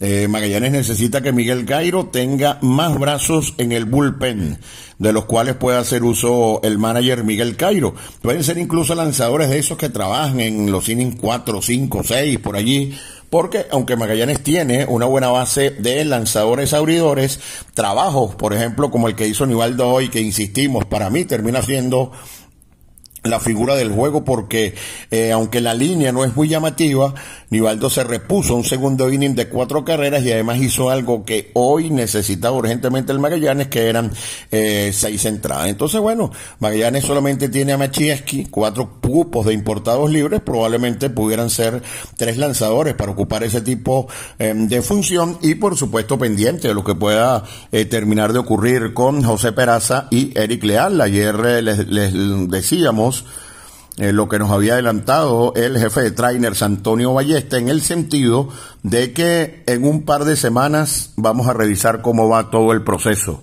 Eh, 0.00 0.28
Magallanes 0.28 0.70
necesita 0.70 1.22
que 1.22 1.32
Miguel 1.32 1.64
Cairo 1.64 2.06
tenga 2.06 2.58
más 2.62 2.96
brazos 2.98 3.54
en 3.58 3.72
el 3.72 3.84
bullpen, 3.84 4.58
de 4.98 5.12
los 5.12 5.24
cuales 5.24 5.56
pueda 5.56 5.80
hacer 5.80 6.04
uso 6.04 6.60
el 6.62 6.78
manager 6.78 7.24
Miguel 7.24 7.56
Cairo. 7.56 7.94
Pueden 8.22 8.44
ser 8.44 8.58
incluso 8.58 8.94
lanzadores 8.94 9.48
de 9.48 9.58
esos 9.58 9.76
que 9.76 9.88
trabajan 9.88 10.38
en 10.38 10.70
los 10.70 10.88
innings 10.88 11.16
4, 11.20 11.60
5, 11.60 12.02
6, 12.04 12.38
por 12.38 12.56
allí, 12.56 12.94
porque 13.30 13.66
aunque 13.70 13.96
Magallanes 13.96 14.42
tiene 14.42 14.86
una 14.86 15.06
buena 15.06 15.28
base 15.28 15.70
de 15.70 16.04
lanzadores 16.04 16.72
abridores, 16.72 17.40
trabajos, 17.74 18.34
por 18.34 18.54
ejemplo, 18.54 18.90
como 18.90 19.08
el 19.08 19.14
que 19.14 19.26
hizo 19.26 19.46
Nivaldo 19.46 19.88
hoy, 19.88 20.08
que 20.08 20.20
insistimos, 20.20 20.84
para 20.86 21.10
mí 21.10 21.24
termina 21.24 21.62
siendo 21.62 22.12
la 23.24 23.40
figura 23.40 23.74
del 23.74 23.90
juego 23.90 24.24
porque 24.24 24.74
eh, 25.10 25.32
aunque 25.32 25.60
la 25.60 25.74
línea 25.74 26.12
no 26.12 26.24
es 26.24 26.34
muy 26.36 26.48
llamativa, 26.48 27.14
Nivaldo 27.50 27.88
se 27.88 28.04
repuso 28.04 28.54
un 28.54 28.64
segundo 28.64 29.10
inning 29.10 29.34
de 29.34 29.48
cuatro 29.48 29.84
carreras 29.84 30.22
y 30.24 30.32
además 30.32 30.58
hizo 30.58 30.90
algo 30.90 31.24
que 31.24 31.50
hoy 31.54 31.90
necesitaba 31.90 32.56
urgentemente 32.56 33.12
el 33.12 33.18
Magallanes, 33.18 33.68
que 33.68 33.88
eran 33.88 34.12
eh, 34.50 34.90
seis 34.92 35.24
entradas. 35.24 35.68
Entonces, 35.68 36.00
bueno, 36.00 36.30
Magallanes 36.60 37.04
solamente 37.04 37.48
tiene 37.48 37.72
a 37.72 37.78
Machieski, 37.78 38.46
cuatro 38.50 39.00
cupos 39.00 39.46
de 39.46 39.54
importados 39.54 40.10
libres, 40.10 40.40
probablemente 40.40 41.10
pudieran 41.10 41.50
ser 41.50 41.82
tres 42.16 42.36
lanzadores 42.36 42.94
para 42.94 43.12
ocupar 43.12 43.42
ese 43.44 43.60
tipo 43.60 44.08
em, 44.38 44.68
de 44.68 44.82
función 44.82 45.38
y 45.42 45.54
por 45.54 45.76
supuesto 45.76 46.18
pendiente 46.18 46.68
de 46.68 46.74
lo 46.74 46.84
que 46.84 46.94
pueda 46.94 47.44
eh, 47.72 47.86
terminar 47.86 48.32
de 48.32 48.40
ocurrir 48.40 48.92
con 48.92 49.22
José 49.22 49.52
Peraza 49.52 50.08
y 50.10 50.38
Eric 50.38 50.64
Leal. 50.64 51.00
Ayer 51.00 51.36
les 51.64 52.48
decíamos 52.48 53.24
eh, 53.98 54.12
lo 54.12 54.28
que 54.28 54.38
nos 54.38 54.50
había 54.50 54.74
adelantado 54.74 55.52
el 55.54 55.78
jefe 55.78 56.02
de 56.02 56.10
trainers 56.12 56.62
Antonio 56.62 57.12
Ballesta 57.12 57.58
en 57.58 57.68
el 57.68 57.82
sentido 57.82 58.48
de 58.82 59.12
que 59.12 59.64
en 59.66 59.84
un 59.84 60.04
par 60.04 60.24
de 60.24 60.36
semanas 60.36 61.12
vamos 61.16 61.48
a 61.48 61.52
revisar 61.52 62.00
cómo 62.00 62.28
va 62.28 62.50
todo 62.50 62.72
el 62.72 62.82
proceso. 62.82 63.42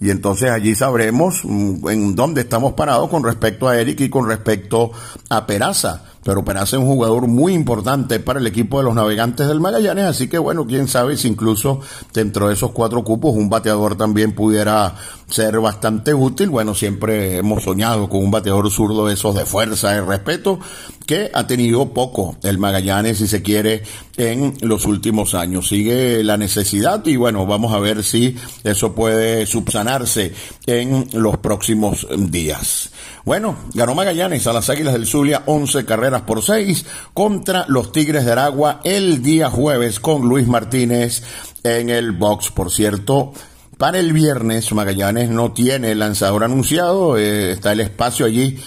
Y 0.00 0.08
entonces 0.08 0.50
allí 0.50 0.74
sabremos 0.74 1.42
mm, 1.44 1.88
en 1.90 2.14
dónde 2.16 2.40
estamos 2.40 2.72
parados 2.72 3.10
con 3.10 3.22
respecto 3.22 3.68
a 3.68 3.78
Eric 3.78 4.00
y 4.00 4.08
con 4.08 4.26
respecto 4.26 4.90
a 5.28 5.46
Peraza 5.46 6.04
pero 6.24 6.44
Peraza 6.44 6.76
es 6.76 6.82
un 6.82 6.88
jugador 6.88 7.26
muy 7.26 7.54
importante 7.54 8.20
para 8.20 8.40
el 8.40 8.46
equipo 8.46 8.78
de 8.78 8.84
los 8.84 8.94
navegantes 8.94 9.48
del 9.48 9.60
Magallanes, 9.60 10.04
así 10.04 10.28
que 10.28 10.38
bueno, 10.38 10.66
quién 10.66 10.88
sabe 10.88 11.16
si 11.16 11.28
incluso 11.28 11.80
dentro 12.12 12.48
de 12.48 12.54
esos 12.54 12.72
cuatro 12.72 13.02
cupos 13.04 13.34
un 13.34 13.48
bateador 13.48 13.96
también 13.96 14.34
pudiera 14.34 14.94
ser 15.28 15.60
bastante 15.60 16.12
útil. 16.12 16.50
Bueno, 16.50 16.74
siempre 16.74 17.38
hemos 17.38 17.64
soñado 17.64 18.08
con 18.08 18.22
un 18.22 18.30
bateador 18.30 18.70
zurdo 18.70 19.06
de 19.06 19.14
esos 19.14 19.34
de 19.34 19.46
fuerza, 19.46 19.92
de 19.92 20.02
respeto, 20.02 20.58
que 21.06 21.30
ha 21.32 21.46
tenido 21.46 21.92
poco 21.92 22.36
el 22.42 22.58
Magallanes, 22.58 23.18
si 23.18 23.26
se 23.26 23.42
quiere, 23.42 23.82
en 24.16 24.54
los 24.60 24.84
últimos 24.86 25.34
años. 25.34 25.68
Sigue 25.68 26.22
la 26.22 26.36
necesidad 26.36 27.04
y 27.06 27.16
bueno, 27.16 27.46
vamos 27.46 27.72
a 27.72 27.78
ver 27.78 28.04
si 28.04 28.36
eso 28.64 28.94
puede 28.94 29.46
subsanarse 29.46 30.32
en 30.66 31.08
los 31.12 31.38
próximos 31.38 32.06
días. 32.16 32.90
Bueno, 33.30 33.56
ganó 33.74 33.94
Magallanes 33.94 34.48
a 34.48 34.52
las 34.52 34.70
Águilas 34.70 34.92
del 34.92 35.06
Zulia 35.06 35.44
11 35.46 35.84
carreras 35.84 36.22
por 36.22 36.42
6 36.42 36.84
contra 37.14 37.64
los 37.68 37.92
Tigres 37.92 38.24
de 38.24 38.32
Aragua 38.32 38.80
el 38.82 39.22
día 39.22 39.48
jueves 39.48 40.00
con 40.00 40.28
Luis 40.28 40.48
Martínez 40.48 41.22
en 41.62 41.90
el 41.90 42.10
box. 42.10 42.50
Por 42.50 42.72
cierto, 42.72 43.32
para 43.78 44.00
el 44.00 44.12
viernes 44.12 44.72
Magallanes 44.72 45.30
no 45.30 45.52
tiene 45.52 45.94
lanzador 45.94 46.42
anunciado, 46.42 47.18
eh, 47.18 47.52
está 47.52 47.70
el 47.70 47.78
espacio 47.78 48.26
allí 48.26 48.58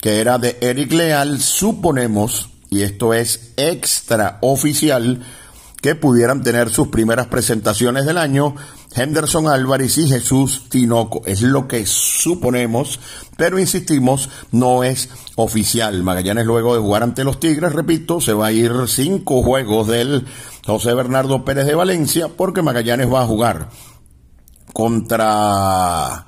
que 0.00 0.20
era 0.20 0.38
de 0.38 0.56
Eric 0.60 0.92
Leal, 0.92 1.40
suponemos, 1.40 2.48
y 2.70 2.82
esto 2.82 3.14
es 3.14 3.54
extra 3.56 4.38
oficial, 4.40 5.20
que 5.82 5.96
pudieran 5.96 6.42
tener 6.42 6.70
sus 6.70 6.88
primeras 6.88 7.26
presentaciones 7.26 8.06
del 8.06 8.16
año, 8.16 8.54
Henderson 8.94 9.48
Álvarez 9.48 9.98
y 9.98 10.08
Jesús 10.08 10.68
Tinoco. 10.70 11.22
Es 11.26 11.42
lo 11.42 11.66
que 11.66 11.84
suponemos, 11.86 13.00
pero 13.36 13.58
insistimos, 13.58 14.30
no 14.52 14.84
es 14.84 15.10
oficial. 15.34 16.04
Magallanes 16.04 16.46
luego 16.46 16.74
de 16.74 16.80
jugar 16.80 17.02
ante 17.02 17.24
los 17.24 17.40
Tigres, 17.40 17.72
repito, 17.72 18.20
se 18.20 18.32
va 18.32 18.46
a 18.46 18.52
ir 18.52 18.72
cinco 18.86 19.42
juegos 19.42 19.88
del 19.88 20.24
José 20.64 20.94
Bernardo 20.94 21.44
Pérez 21.44 21.66
de 21.66 21.74
Valencia, 21.74 22.28
porque 22.28 22.62
Magallanes 22.62 23.12
va 23.12 23.22
a 23.22 23.26
jugar 23.26 23.68
contra 24.72 26.26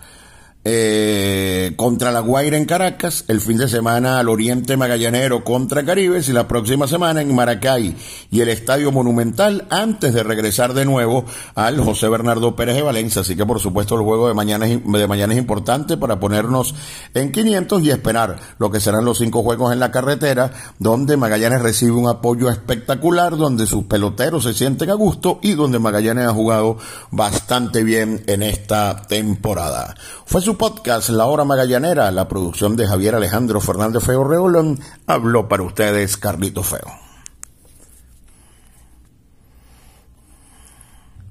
eh, 0.67 1.75
contra 1.77 2.11
la 2.11 2.21
Guaira 2.21 2.57
en 2.57 2.65
Caracas, 2.65 3.27
el 3.29 3.43
fin 3.43 3.59
de 3.59 3.69
semana 3.69 4.19
al 4.19 4.31
Oriente 4.31 4.79
Magallanero 4.79 5.45
contra 5.45 5.85
Caribes 5.85 6.31
y 6.31 6.33
la 6.33 6.49
próxima 6.49 6.87
semana 6.87 7.21
en 7.21 7.35
Maracay 7.35 7.95
y 8.31 8.41
el 8.41 8.49
Estadio 8.49 8.91
Monumental 8.91 9.67
antes 9.69 10.15
de 10.15 10.23
regresar 10.23 10.73
de 10.73 10.87
nuevo 10.87 11.27
al 11.55 11.79
José 11.81 12.09
Bernardo 12.09 12.57
Pérez 12.57 12.77
de 12.77 12.83
Valencia. 12.83 13.21
Así 13.21 13.37
que 13.37 13.45
por 13.45 13.61
supuesto 13.61 13.95
el 13.97 14.03
juego 14.03 14.27
de 14.27 14.33
mañana, 14.33 14.67
es, 14.67 14.81
de 14.83 15.07
mañana 15.07 15.35
es 15.35 15.39
importante 15.39 15.99
para 15.99 16.19
ponernos 16.19 16.75
en 17.13 17.31
500 17.31 17.83
y 17.83 17.91
esperar 17.91 18.37
lo 18.59 18.71
que 18.71 18.81
serán 18.81 19.05
los 19.05 19.19
cinco 19.19 19.43
juegos 19.43 19.73
en 19.73 19.81
la 19.81 19.91
carretera, 19.91 20.51
donde 20.79 21.19
Magallanes 21.19 21.61
recibe 21.61 21.93
un 21.93 22.09
apoyo 22.09 22.49
espectacular, 22.49 23.37
donde 23.37 23.67
sus 23.67 23.85
peloteros 23.85 24.45
se 24.45 24.55
sienten 24.55 24.89
a 24.89 24.95
gusto 24.95 25.41
y 25.43 25.53
donde 25.53 25.79
Magallanes 25.79 26.27
ha 26.27 26.33
jugado 26.33 26.79
bastante 27.11 27.85
bien 27.85 28.25
en 28.29 28.43
esta 28.43 29.03
temporada. 29.07 29.95
Fue 30.25 30.41
podcast 30.57 31.09
La 31.11 31.27
Hora 31.27 31.45
Magallanera, 31.45 32.11
la 32.11 32.29
producción 32.29 32.77
de 32.77 32.87
Javier 32.87 33.15
Alejandro 33.15 33.61
Fernández 33.61 34.03
Feo 34.05 34.25
Reolón, 34.25 34.81
habló 35.07 35.49
para 35.49 35.63
ustedes 35.63 36.17
Carlito 36.17 36.63
Feo. 36.63 37.04